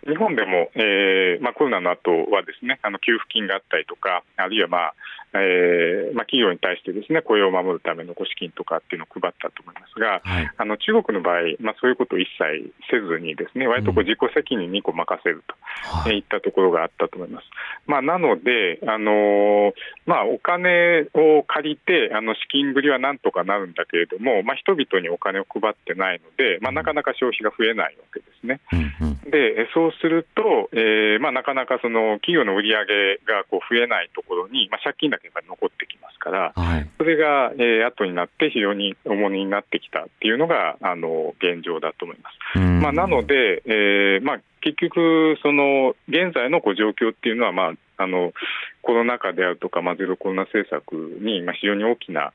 [0.07, 4.95] 日本でも、えーまあ、コロナの後はですねあの給付金があったりとか、あるいは、まあ
[5.35, 10.51] えーまあ、企業に対してですね雇用を守るためのご資金とかっていうのを配ったと思いますが、はい。
[10.57, 15.55] あの中国の場合、まあ、そういうことを一切せずに、ですね割とこう自己責任にこう任せると
[15.99, 16.21] はい。
[16.21, 17.47] ったところがあったと思います。
[17.87, 19.73] まあ、なので、あのー
[20.07, 28.61] まあ、お金を借りて、あの資金繰りはなんとかなるんだけれども、まあ、人々にお金を配ってないので、まあ、なかなか消費が増えないわけですね。
[29.31, 36.89] で、えそうすると、えーまあ、なかなかその企業の売り上げがこう増えないところに、まあ、借金だけやっぱり残ってきますから、はい。
[36.99, 42.59] それが、えー後になって非常に重荷になってきたっていうのが、あの現状だと思います。
[42.59, 48.33] まあ、なので、えーまあ、結局、その現在のこう状況っていうのは、まあ、あの
[48.83, 52.33] コロナ禍であるとか、まあ、ゼロコロナ政策にまあ非常に大きな、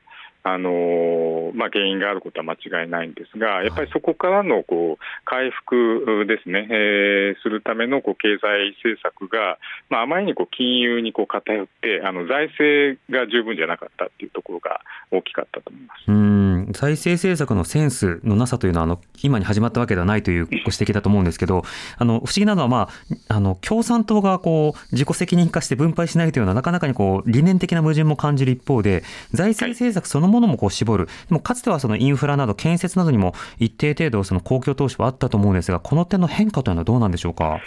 [0.48, 9.58] あのまあ、原因があることは間違いないんですが、やっぱりそこからのこう回復ですね、えーするためのこう経済政策が、
[9.90, 14.82] まあ、あまりにこう金融にこう偏って、あの財政が十分じゃなかったっていうところが
[15.12, 16.55] 大きかったと思います。
[16.76, 21.64] うーん財政政策のセンスのなさというのはあの今に始まったわけではないというご指摘だと思うんですけど
[21.98, 22.90] あの不思議なのは、ま
[23.30, 37.60] あ、あの共産党がこう自己責任化して分配しないというのはなかなかにこう理念的な矛盾も感じる一方で財政政策そのものもこう絞るでもかつてはそのインフラなど建設などにも一定程度その公共投資はあったと思うんですがこの点の変化というのはどうなんでしょうか？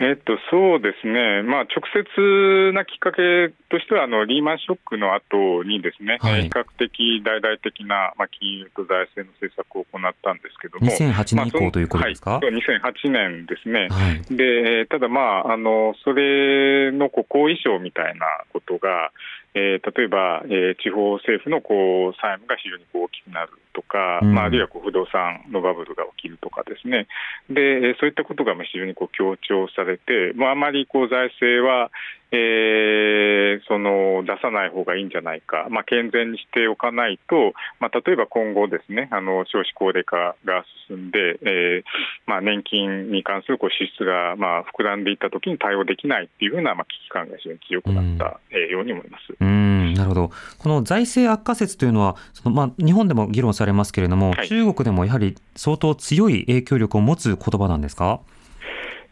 [0.00, 6.44] えっと、そうですね、まあ、直接なきっかけとしては、あのリーマンショックの後にですね、はい。
[6.44, 12.40] 比較的大々的な、まあ、金融と財政の政策を行ったんですけども、2008年以降ということですか？
[12.40, 13.88] はい、2008年ですね。
[13.90, 14.34] はい。
[14.34, 19.12] でえーただ、まあ、あのそれのこう後遺症みたいなことが、
[19.54, 24.34] えー例えば、えー地方政府のこう債務が非常にこう大きくなるとか、うん。
[24.34, 27.06] まあ、あるいはこう不動産のバブルが起きるとかですね、
[27.48, 31.90] でえーそういったことがまあ非常にこう強調されて、まあ、あまりこう財政は、
[32.32, 41.84] えーその出さない方がいいんじゃないか、まあ、健全にしておかないと、まあ、例えば今後、ですねあの少子高齢化が進んで、えー
[42.26, 49.32] まあ、年金に関するこう支出がまあ膨らんでいったときに対応できないっていうふうなまあ危機感が非常に強くなった、えーように思います。
[49.38, 50.30] うーんなるほど。
[50.58, 54.48] この財政悪化説というのはその、まあ、日本でも議論されますけれども、はい。
[54.48, 58.20] 中国でもやはり相当強い影響力を持つ言葉なんですか？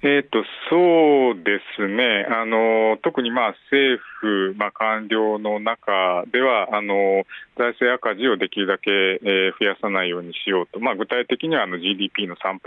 [0.00, 7.24] えー、とそうですね、あの特にまあ政府、まあ、官僚の中では、あの
[7.56, 12.60] 財政赤字をできるだけ、えー増やさないようにしようと、まあ、具体的にはあの GDP の3%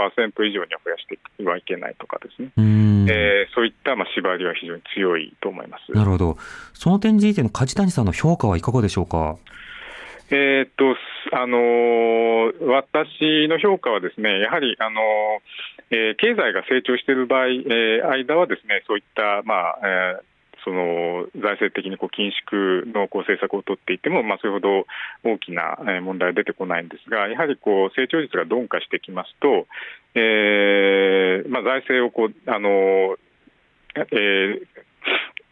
[0.45, 2.63] 以上には増やしてはいけないとかですね、うー
[3.05, 3.09] ん。
[3.09, 5.91] えーそういったまあ縛りは非常に強いと思います。
[5.93, 6.37] なるほど。
[6.73, 9.37] その点についての梶谷さんの評価はいかがでしょうか？
[10.33, 10.95] えーっと、
[11.35, 20.23] あのー私の評価はですね、やはり、あのーえー経済が成長している場合、えー間はですね、そういった、まあ、えー
[20.63, 24.85] その財政的にこう緊縮のこう政策を取っていても、まあ、それほど
[25.23, 29.65] 大きなえ問題は出てこないんですが、やはりこう成長率が鈍化してきますと、
[30.13, 33.17] えーまあ、財政をこう、あの
[33.95, 34.67] えー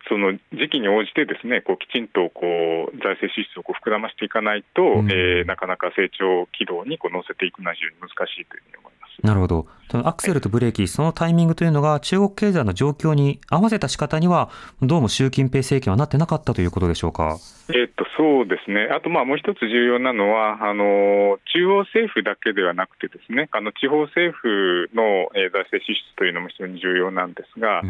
[0.10, 8.99] その時期に応じてですねこうきちんとこう財政支出をこう膨らましていかないと、うんえーなかなか成長軌道にこう乗せていくのは非常に難しいというふうに思います。
[9.24, 9.68] なるほど。
[9.92, 14.52] アクセルとブレーキ、そのタイミングというのが中国経済の状況に合わせた仕方には、
[14.84, 17.38] どうも習近平政権はなってなかったということでしょうか？
[17.74, 27.90] えっとそうですね、あとまあもう一つ重要なのは、あの中央政府だけではなくて、ですねあの地方政府の、えー財政支出というのも非常に重要なんですが、うん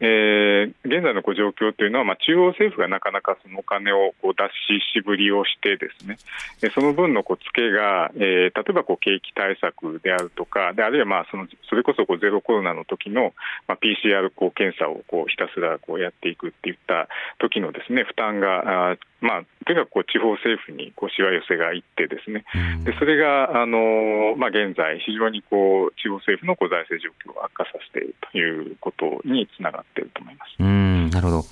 [0.00, 4.44] えー現在のこう状況というのは、まあ、中央政府がなかなかそのお金をこう出
[4.78, 6.18] ししぶりをして、ですね
[6.62, 13.32] えーその分のこう付けが、えー例えばこう景気対策であるとか、であるいはまあそのそれこそこうゼロコロナの時の、
[13.68, 22.44] まあ、PCR こう検査をこうひたすらこうやっていくっていった時のですね負担が、あーまあ、とにかくこう地方政府にこうしわ寄せがいって、ですね
[22.78, 30.56] うんでそれが、あのまあ、現在、非常にこう地方政府のこう財政状況を悪化させているということにつながっていると思います。
[30.58, 31.44] うん、なるほど。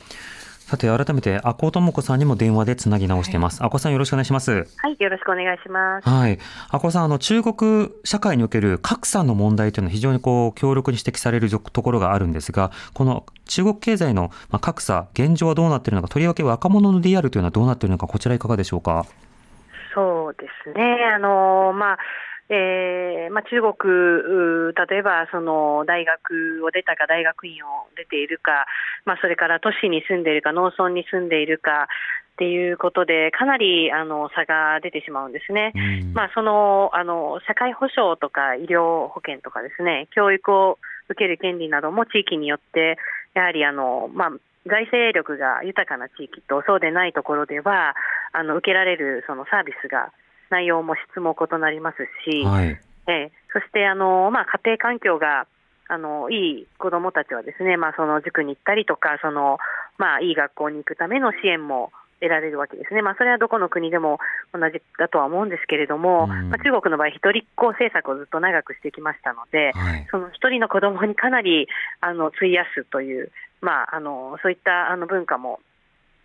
[0.69, 3.65] さて、改めて、阿古智子さんにも電話でつなぎ直しています。
[3.65, 4.67] 阿古さん、よろしくお願いします。
[4.77, 6.07] はい、よろしくお願いします。
[6.07, 6.39] はい。
[6.71, 19.07] 阿古さん、あの、中国社会における格差の問題というのは非常にこう、強力に指摘されるところがあるんですが、この中国経済のまあ格差、現状はどうなっているのか、とりわけ若者の DR というのはどうなっているのか、こちらいかがでしょうか？
[19.95, 20.85] そうですね。
[21.17, 21.99] あのまあ。
[22.51, 28.67] えーまあ、中国、例えばその大学を出たか大学院を出ているか、
[29.05, 31.89] まあ、それから都市に住んでいるか農村に住んでいるか
[32.33, 35.73] っていうことでかなりあの差が出てしまうんですね。
[35.75, 42.97] うんまあ、そのあの社会保障とか医療保険とかですね教育を受ける権利なども地域によって
[43.35, 44.31] やはりあの、まあ、
[44.67, 47.95] 財政力が豊かな地域とそうでないところでは
[48.33, 50.13] あの受けられるそのサービスが
[50.51, 51.97] 内容も質も異なります
[52.31, 52.81] し、はい。
[53.09, 55.47] ええそしてあの、まあ、家庭環境が
[55.89, 59.59] あのいい子どもたちはですね、まあ、その塾に行ったりとかその、
[59.97, 64.19] まあ、いい学校に行くための支援も得られるわけですね、まあ、それはどこの国でも
[64.53, 70.07] 同じだとは思うんですけれども、うんまあ、中国の場合、一人っ子政策をずっと長くしてきましたので、はい。
[70.11, 71.69] その一人の子どもにかなり
[72.01, 73.31] あの費やすという、
[73.61, 75.61] まあ、あのそういったあの文化も、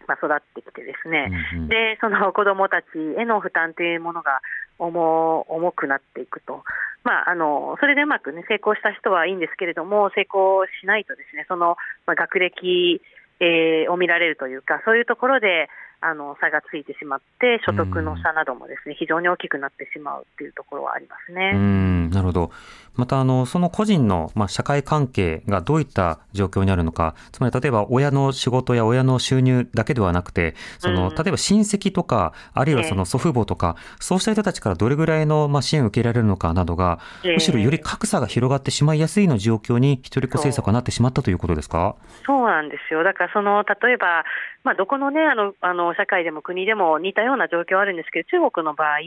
[0.07, 1.67] まあ、育ってきてですね、うんうん。
[1.69, 2.85] でその子どもたち
[3.17, 4.41] への負担というものが
[4.79, 6.63] 重重くなっていくと、
[7.03, 13.01] まあ、あのそれでうまく、ね、成功した人はいいんですけれども、成功しないと、ですねその、まあ、学歴、
[13.39, 15.69] えーを見られるというか、そういうところで、
[16.05, 21.53] あの差がついてしまって、所得の差などもですね、非常に大きくなってしまうっていうところはありますうね。
[21.53, 22.51] んなるほど。
[22.95, 41.95] また、あの、その個人の、まあ、社会関係がどういった状況にあるのか、つまり、例えば、親の仕事や親の収入だけではなくて、その、うん例えば親戚とか、あるいはその祖父母とか、そうした人たちからどれぐらいの、まあ、支援を受けられるのかなどが、ええむしろより格差が広がってしまいやすいの状況に、一人っ子政策がなってしまったということですか？
[42.25, 43.03] そうなんですよ。
[43.03, 44.23] だからその例えば、
[44.63, 48.99] まあ、どこのねあのあの社会でも国でも似たような状況あるんですけど、中国の場合、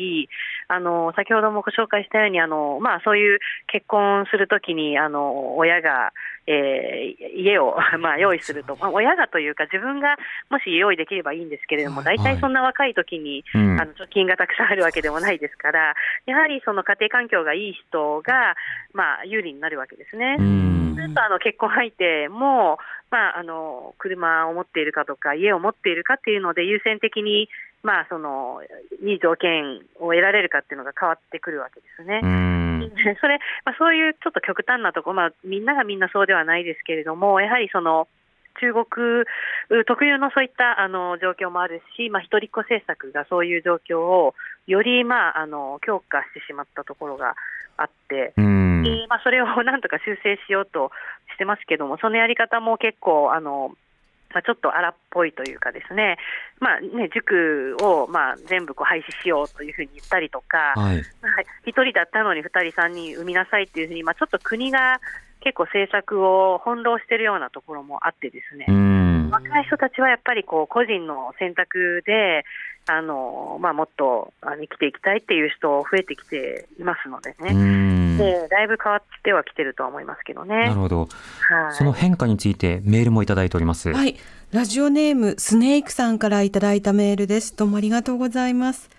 [0.69, 6.13] あの先ほどもご紹介したようにあのまあそういう結婚するときにあの親が、
[6.47, 10.17] えー家を まあ用意すると、まあ、親がというか自分が
[10.51, 13.81] もし用意できればいいんですけれども、大体そんな若い時にうん。
[13.81, 15.95] あの貯金がたくさんあるわけでもないですから、
[16.27, 18.57] やはりその家庭環境がいい人が、
[18.93, 20.37] まあ、有利になるわけですね。
[20.39, 20.95] うん。
[20.95, 22.79] それとあの結婚相手も、
[23.11, 27.49] まあ、あの車を持っているかとか、家を持っているかっていうので、優先的に、
[27.87, 28.61] まあ、その
[29.01, 32.21] いい条件を得られるかっていうのが変わってくるわけですね。
[32.21, 32.57] うん
[33.21, 38.09] それ、まあ、そういうちょっと極端なところ、まあ、みんながみんなそうではないですけれども、やはりその
[38.61, 38.87] 中国
[39.71, 44.35] う特有のそういったあの状況もあるし、まあ、一人っ子政策がそういう状況を
[44.67, 47.37] より、まあ、あの強化してしまったところが
[47.77, 48.33] あって、
[49.09, 50.91] まあ、それをなんとか修正しようと
[51.35, 53.73] してますけども、そのやり方も結構、あの
[54.37, 56.19] まあ、ちょっと荒っぽいというかですね、
[56.61, 60.97] まあね、塾を、まあ、全部こう廃止しようというふうに言ったりとか、はい。
[60.97, 61.05] はい、
[61.65, 65.01] 1人だったのに2人、3人産みなさいっていうふうに、まあ、ちょっと国が
[65.41, 69.31] 結構政策を翻弄しているようなところもあってですね、うん。
[69.31, 72.45] 若い人たちはやっぱりこう個人の選択で、
[72.89, 80.69] あのまあ、もっとあの生きていきたいっていう人増えてきていますのでうね、んでだいぶ変わってはきてるとは思いますけどね。
[80.69, 81.01] なるほど。
[81.01, 81.09] はい、
[81.73, 83.93] その変化についてメールもいただいております。
[83.93, 84.17] はい。
[84.53, 87.57] ラジオネームスネークさんからいただいたメールです。
[87.57, 88.96] どうもありがとうございます。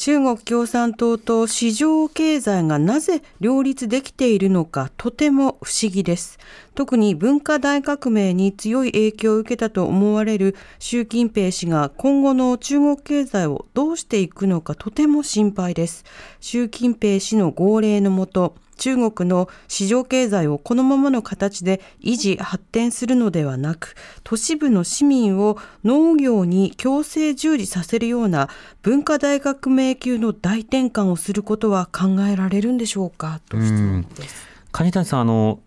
[0.00, 6.38] 中国共産党と市場経済がなぜ両立できているのかとても不思議です。
[6.74, 16.06] 特に文化大革命に強い影響を受けたと思われる習近平氏が今後の中国経済をどうしていくのかとても心配です。
[16.40, 28.48] 習近平氏の号令のもと、中国の市場経済をこのままの形で維持発展するのではなく都市部の市民を農業に強制従事させるような
[28.82, 33.40] 文化大革命級の大転換をすることは考えられるんでしょうか？
[33.50, 34.48] と質問です。
[34.72, 35.60] 蟹谷さんあの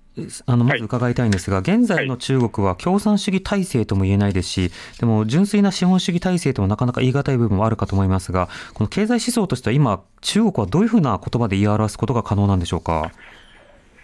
[0.46, 13.12] あのまはいず伺いたいんですが、現在の中国は共産主義体制とも言えないですし、でも純粋な資本主義体制ともなかなか言い難い部分もあるかと思いますが、この経済思想としては今、中国はどういうふうな言葉で言い表すことが可能なんでしょうか？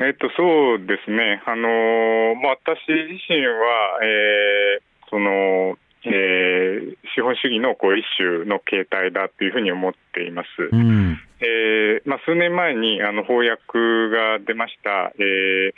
[0.01, 10.47] えっと、そうですね、あのーまあ、私自身は、えーそのえー資本主義のこう一種の形態だというふうに思っています。
[10.71, 13.59] うん、えーまあ、数年前にあの翻訳
[14.09, 15.73] が出ました、えー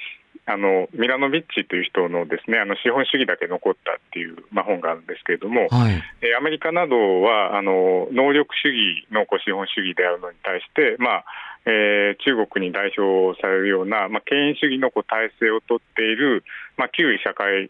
[0.45, 5.93] あのミラノビッチという人のですねあの資本主義だけ残ったっていう、まあ、本があるんですけれども、はい。
[6.21, 11.25] えーアメリカなどはあの能力主義の資本主義であるのに対して、まあ
[11.65, 16.43] えー中国に代表されるような、まあ、権威主義のこう体制をとっている、
[16.77, 17.69] まあ、旧社会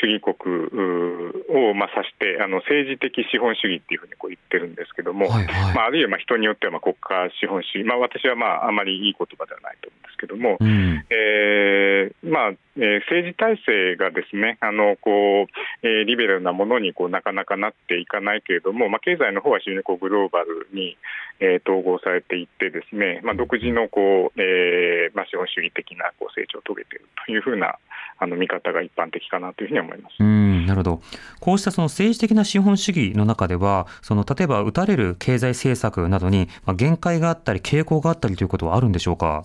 [0.00, 0.34] 主義国
[1.70, 5.74] をまあ指してあの政治的資本主義っていうふうにこう言ってるんですけども、はいはい。
[5.74, 20.96] まあ、あるいはまあ人によってはまあ国家資本主義、まあ、私はまああまりいい言葉ではないと思うんですけども、うん、えーまあえー政治体制がですねあのこう、えーリベラルなものにこうなかなかなっていかないけれども、まあ、経済の方は非常にこうグローバルに、
[21.40, 27.76] えー統合されていってですね、まあ、独自のこう、えーまあ、資本主義的なこう成長を遂げているというふうな
[28.18, 30.16] あの見方が一般的かなというふうに思います。
[30.20, 31.02] うん、なるほど。
[31.40, 39.44] こうしたその政治的な資本主義の中では、その例えば打たれる経済政策などに、限界があったり、傾向があったりということはあるんでしょうか？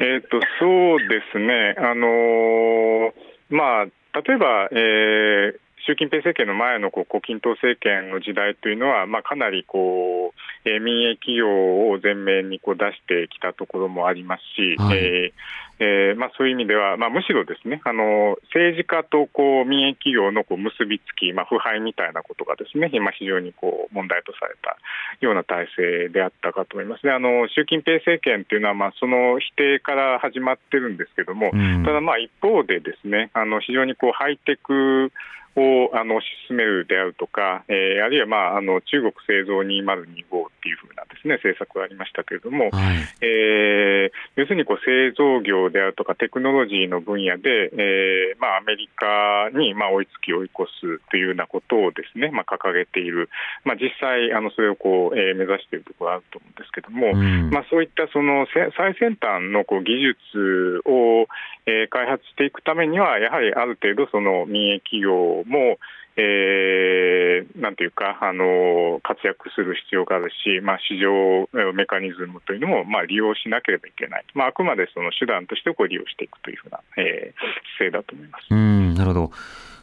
[0.00, 3.12] えー、とそうですね、あのー
[3.50, 3.84] まあ、
[4.20, 24.78] 例えば、えー習近平政権の前のこう胡錦涛政権の時代というのは、まあ、かなりこう、えー民営企業を前面にこう出してきたところもありますし、はいえーえーまあ、そういう意味では、まあ、むしろですねあの政治家とこう民営企業のこう結びつき、まあ、腐敗みたいなことがですね今、非常にこう問題とされた
[25.20, 27.12] ような体制であったかと思いますね。
[27.12, 35.12] あの習近平政権というのは、まあ、その否定から始まってるんですけども、うんただ、まあ一方でですねあの非常にこうハイテク
[35.56, 53.30] をあの推し進めるであるとか、えー、あるいは、まあ、あの中国製造2025っていうふうなです、ね、政策がありましたけれども、はい、えー、要するにこう製造業であるとかテクノロジーの分野で、えーまあ、アメリカに、まあ、追いつき追い越すというようなことをですね、まあ、掲げている、
[53.64, 61.26] まあ、実際あのそれをこう、えー、目指しているところがあると思うんですけれども、うん、まあ、そういったその最先端のこう技術を、
[61.66, 65.78] えー、開発していくためには、やはりある程度、その民営企業も、
[66.16, 77.40] えー、なんていうか、あの活躍する必要があるし、まあ、市場メカニズムというのも、まあ、利用しなければいけない、まあ、あくまでその手段としてこう利用していくというふうな、えー、
[77.78, 78.46] 姿勢だと思います。
[78.50, 79.32] うんなるほど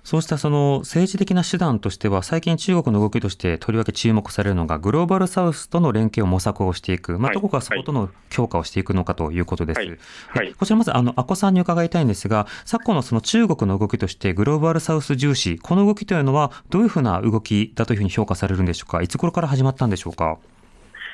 [0.03, 9.79] そうしたその政治的な手段としては、最近中国の動きとしてとりわけ注目されるのが、グローバルサウスとの連携を模索をしていく、まあ、どこかそことの強化をしていくのかということです。
[9.79, 9.97] はい。
[10.33, 20.39] はい、こちらまず、あの、阿古さんに伺いたいんですが、昨今のその中国の動きとして、グローバルサウス重視、この動きというのは、どういうふうな動きだというふうに評価されるんでしょうか、いつ頃から始まったんでしょうか？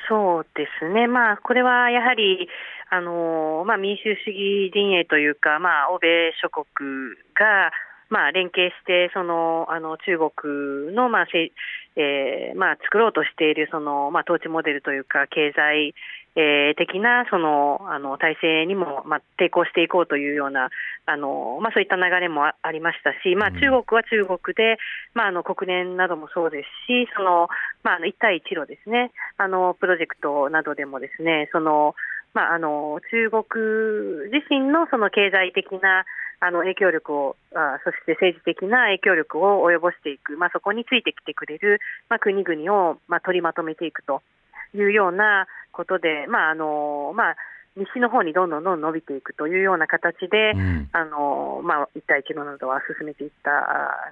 [0.08, 2.48] そうですね、まあ、これはやはり、
[2.88, 6.64] あのまあ、民主主義陣営というか、まあ、欧米諸国
[7.34, 7.70] が、
[8.10, 11.52] まあ、連携して、そのあの中国の、まあせ
[11.96, 15.94] えーまあ、作ろうとしているその、まあ、統治モデルというか、経済、
[16.36, 20.70] えー、的なそのあの体制にも、まあ、抵抗していこうというような、
[21.06, 24.78] あのまあ、そういった流れもありましたし、まあ、中国は中国で、
[25.14, 27.48] まあ、あの国連などもそうですし、その
[27.82, 31.96] まあ、あの一帯一路ですね、あのプロジェクトなどでもですね、その
[32.34, 36.04] まあ、あの中国自身のその経済的な
[36.40, 44.22] あの影響力をあ、そして政治的な影響力を及ぼしていく、まあ、そこについてきてくれる、まあ、国々を、まあ、取りまとめていくと
[44.74, 47.36] いうようなことで、まああのまあ、
[47.76, 53.50] 西の方にどんどんどん伸びていくというような形で、うん、あのまあ、一帯一路などは進めていった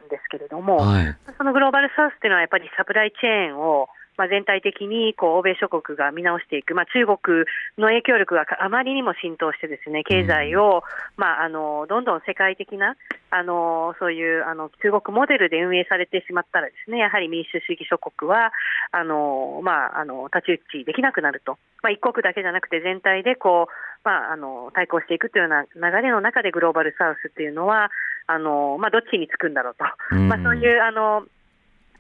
[0.05, 7.45] んですけれども、はい、そのグローバルサウスというのはやっぱりサプライチェーンをまあ、全体的にこう欧米諸国が見直していく、まあ、中国
[7.79, 10.83] の影響力があまりにも浸透して、ですね経済を、
[11.17, 12.97] まあ、あのどんどん世界的な
[13.31, 18.53] あのそういうあの中国モデルで運営されてしまったら、ですねやはり民主主義諸国は
[18.93, 27.91] あの、まあ、あの太刀打ちできなくなると、まあ、一国だけじゃなくて全体でこう、まあ、あの対抗していくというような流れの中でグローバルサウスっていうのは
[28.27, 31.27] あの、まあ、どっちにつくんだろうと、まあ、そういうあの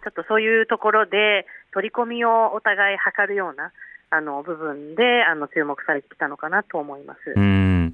[0.06, 3.72] ちょっとそういうところで取り込みをお互い図るような
[4.08, 7.34] あの部分であの注目されてきたのかなと思います。
[7.34, 7.90] うん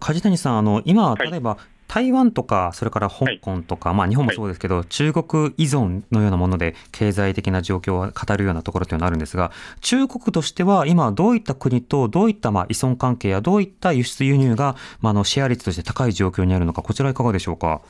[0.00, 17.82] 梶谷さんあの今例えば、はい台湾とか、それから香港とか、はい、まあ、日本もそうですけど、はい、中国依存のようなもので経済的な状況を語るようなところというのがあるんですが、中国としては今、どういった国とどういったまあ依存関係や、どういった輸出輸入が、まあ、のシェア率として高い状況にあるのか、こちらいかがでしょうか？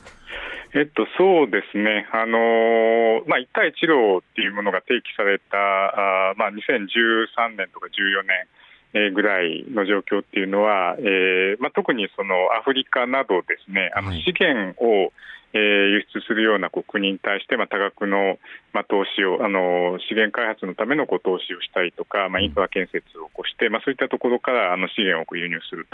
[0.77, 8.45] えっと、そうですね、あのまあ、一帯一路っていうものが提起された、あまあ、2013年とか14年。
[8.93, 15.11] えぐらいの状況っていうのは、えーまあ、特にそのアフリカなどですね、あの資源を、
[15.51, 18.39] えー、輸出するような国に対して、まあ、多額の、
[18.71, 25.85] まあ、投資をあの資源開発のためのこう投資をしたりとか、まあ、インフラ建設を起こして、まあ、そういったところからあの資源を輸入する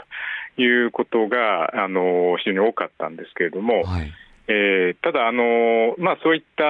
[0.55, 4.11] ということがあの非常に多かったんですけれども、はい
[4.47, 6.63] えー、ただ、あのまあ、そういった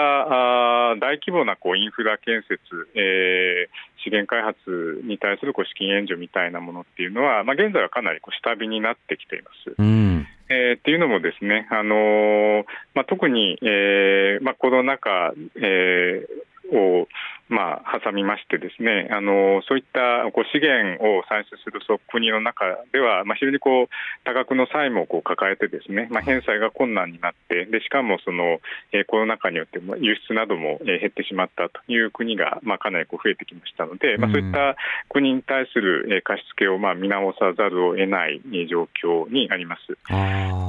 [0.92, 2.60] あ大規模なこうインフラ建設、
[2.94, 9.76] えー、資源開発に対するこう資金援助みたいなものっていうのは、まあ、現在はかなりこう下火になってきています。
[9.78, 17.08] うんえー、っていうのもですね、あのまあ、特に、えーまあ、コロナ禍、えー、を
[17.50, 23.88] まあ、挟みましてですねあのそういったこう資源を産出する国の中では、まあ、非常にこう
[24.24, 28.60] 多額の債務をこう抱えてですね、まあ、返済が困難になってでしかもその、
[28.92, 34.76] えー、コロナ禍によって輸出なども、えー、減ってしまったという国が、まあ、かなりこう増えてきましたので、まあ、そういった
[35.10, 39.98] 国に対する、えー、貸付をまあ見直さざるを得ない状況にあります。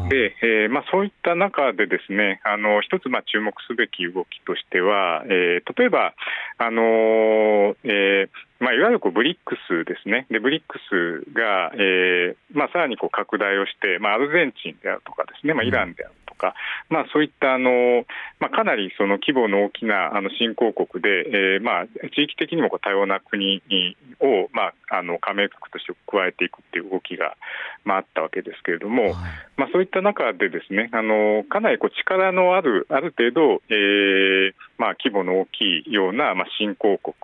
[0.09, 6.15] で、えーまあ、そういった中でですねあの一つまあ注目すべき動きとしては、えー、例えば
[6.67, 8.29] あのえー
[8.61, 16.55] まあ、いわゆるこうブリックスですね、でブリックスが、えーまあ、さらにこう拡大をして、まあ、アルゼンチンであるとかですね、まあ、イランであるとか、
[16.89, 18.05] まあ、そういったあの、
[18.39, 21.09] まあ、かなりその規模の大きなあの新興国で、
[21.57, 23.63] えーまあ、地域的にもこう多様な国
[24.21, 27.37] を、まあ、あの加盟国として加えていくっていう動きが、
[27.85, 29.13] まあ、あったわけですけれども、はい、
[29.57, 37.15] まあ、そういった中でですねあのかなりこう力のあるある程度、えーまあ、規模の大きいような、まあ、新興国、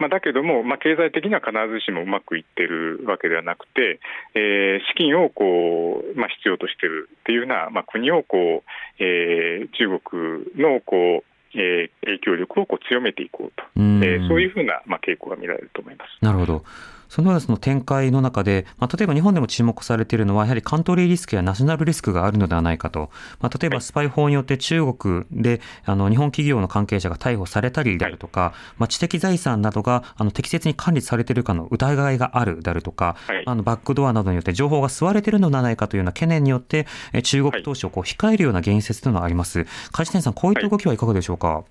[0.00, 4.00] まあ、だけども、まあ、経済的には必ずしもうまくいってるわけではなくて、
[4.34, 8.64] えー、資金をこう、まあ、必要としているっていうような、まあ、国をこう
[8.98, 16.24] と、えー、中国のこうえー、影響力をこう強めていこうと、えー、そういうふうな、まあ、傾向が見られると思います。
[16.24, 16.64] なるほど
[17.10, 23.10] そのようなその展開の中で、まあ、例えば日本でも注目されているのは、やはりカントリーリスクやナショナルリスクがあるのではないかと。
[23.40, 36.86] まあ、例えばスパイ法によって中国で、あの、日本企業の関係者が逮捕されたりであるとか、まあ、知的財産などが、あの、適切に管理されているかの疑いがあるであるとか、あの、バックドアなどによって情報が吸われているのではないかというような懸念によって、
[37.24, 39.66] 中国投資をこう控えるような言説というのがあります。
[39.90, 41.64] 梶谷さん、こういった動きはいかがでしょうか？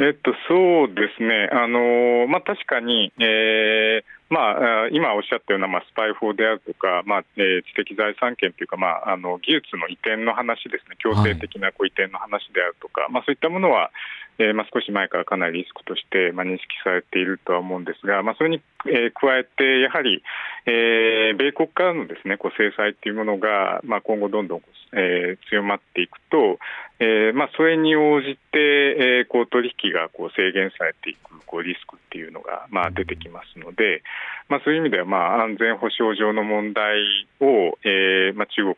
[0.00, 13.92] えっと、そうですね、あのまあ、確かに、えーまあ、今おっしゃったような、まあ、スパイ法であるとか、まあえー、知的財産権というか、まあ、あの技術の移転の話ですね、強制的なこう移転の話であるとか、はい、まあ、そういったものは、
[14.38, 20.22] えーまあ、少し前からかなりリスクとして、まあ、認識されているとは思うんですが、まあ、それに、えー、加えて、やはり、
[20.64, 24.62] えー、米国からのですねこう制裁というものが、まあ、今後、どんどん、
[24.96, 26.58] えー、強まっていくと、
[26.98, 34.02] えーまあ、それに応じて、えー、こう取引がこう制限されていくこうリスクっていうのが、まあ、出てきますので、
[34.48, 38.76] まあ、そういう意味では、まあ、安全保障上の問題を、えーまあ、中国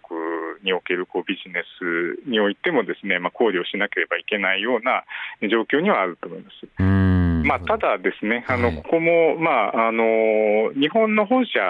[0.63, 5.05] におけるこうビジネスにおいてもですね、まあ、考慮しなければいけないような
[5.49, 7.15] 状況にはあると思います。
[7.45, 11.61] まあ、ただ、ですねあのここも、まあ、あの日本の本社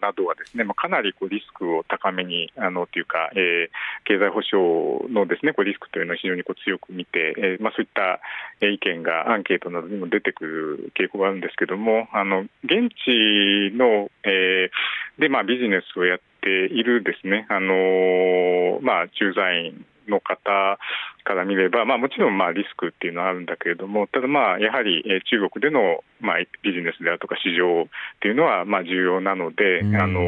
[0.00, 3.70] などはですね、まあ、かなりこうリスクを高めにあのというか、えー、
[4.04, 8.20] 経済保障のですねこうリスクというのを非常にこう強く見て、えーまあ、そういった
[8.64, 20.78] 意見がアンケートなどにも出てくる傾向があるんですけども、あの現地の、えー、で、まあ、ビジネスをやっているですね、あのまあ、駐在員の方
[21.24, 27.86] から見れば、まあ、もちろんまあリスクっていうのはあるんだけれども、ただ、まあやはり中国でのまあビジネスであるとか市場っ
[28.20, 30.20] ていうのはまあ重要なので、あの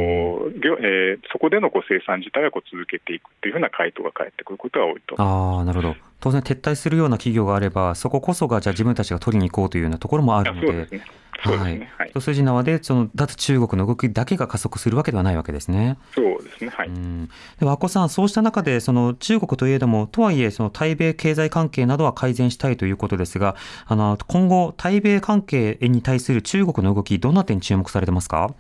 [0.81, 10.67] えー、そこでのこう生産自体はこう続けていくっていうふうな回答が返ってくることが多いとあなるほど当然撤退するような企業があれば、そここそがじゃあ自分たちが取りに行こうというようなところもあるので。
[10.69, 11.03] そうですね。
[11.43, 11.89] はい。
[12.11, 15.99] 一筋縄で、その脱中国の動きだけが加速するわけではないわけですね。
[16.15, 16.71] そうですね。
[16.71, 16.89] はい。
[16.89, 17.29] うん
[17.59, 28.55] では、阿古さん、そうした中で、その中国といえども、とはいえ、その対米経済関係などは改善したいということですが、あの今後、対米関係に対する中国の動き、どんな点に注目されてますか？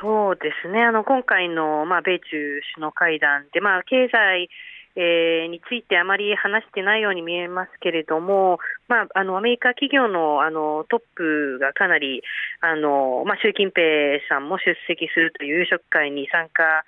[0.00, 0.82] そうですね。
[0.82, 4.50] あの今回のまあ米中首脳会談で、まあ経済
[4.96, 12.22] えー、についてあまり話してないように見えますけれども、まあ、あのアメリカ企業のあのトップがかなり
[12.60, 16.84] あの、まあ、習近平さんも出席するという夕食会に参加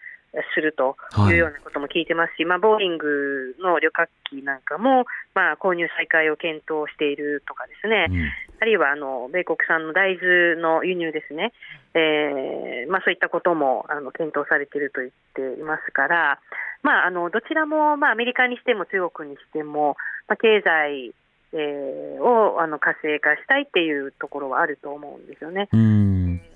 [0.54, 0.96] すると
[1.30, 1.34] い。
[1.34, 11.52] うようなことも聞いてますし、はい、まあ、ボーイングの旅客機なんかも、まあ、購入再開を検討しているとかですね、うん、あるいはあの米国産の大豆の輸入ですね、
[11.94, 16.40] えーまあ、そういったこともあの検討されていると言っていますから、
[16.82, 19.96] まあ、あのどちらも、まあ、アメリカにしても中国にしても、
[20.28, 21.14] まあ、経済
[21.52, 25.68] えー、をあの活性化したいっていうところはあると思うんですよね。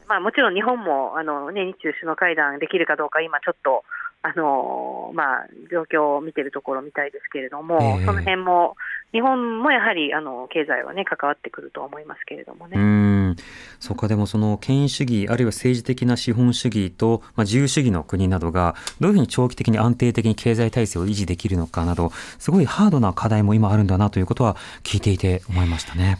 [0.08, 3.84] まあ、もちろん日本もあの、ね、日中首脳会談できるかどうか、今ちょっと
[4.22, 8.76] あのまあ、状況を見ているところみたいですけれども、えー、その辺も、
[9.12, 12.76] 日本もやはりあの経済はね、関わってくると思いますけれどもね。
[12.76, 13.36] うん
[13.78, 26.18] そうか、でもその権威主義、あるいは政治的な資本主義と、まあ、自由主義の国などが、どういうふうに長期的に安定的に経済体制を維持できるのかなど、すごいハードな課題も今あるんだなということは聞いていて思いましたね。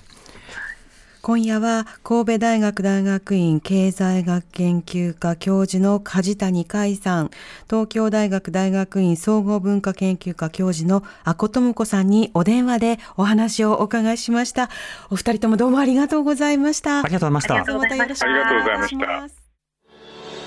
[1.23, 7.31] 今夜は神戸大学大学院経済学研究科教授の梶谷海さん、
[7.69, 14.71] 東京大学大学院総合文化研究科教授の阿古智子さんにお電話でお話をお伺いしました。
[15.11, 17.03] お二人ともどうもありがとうございました。
[17.03, 17.73] ありがとうございました。
[17.75, 19.35] またよろしくお願いします。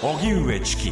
[0.02, 0.92] 荻上チキ。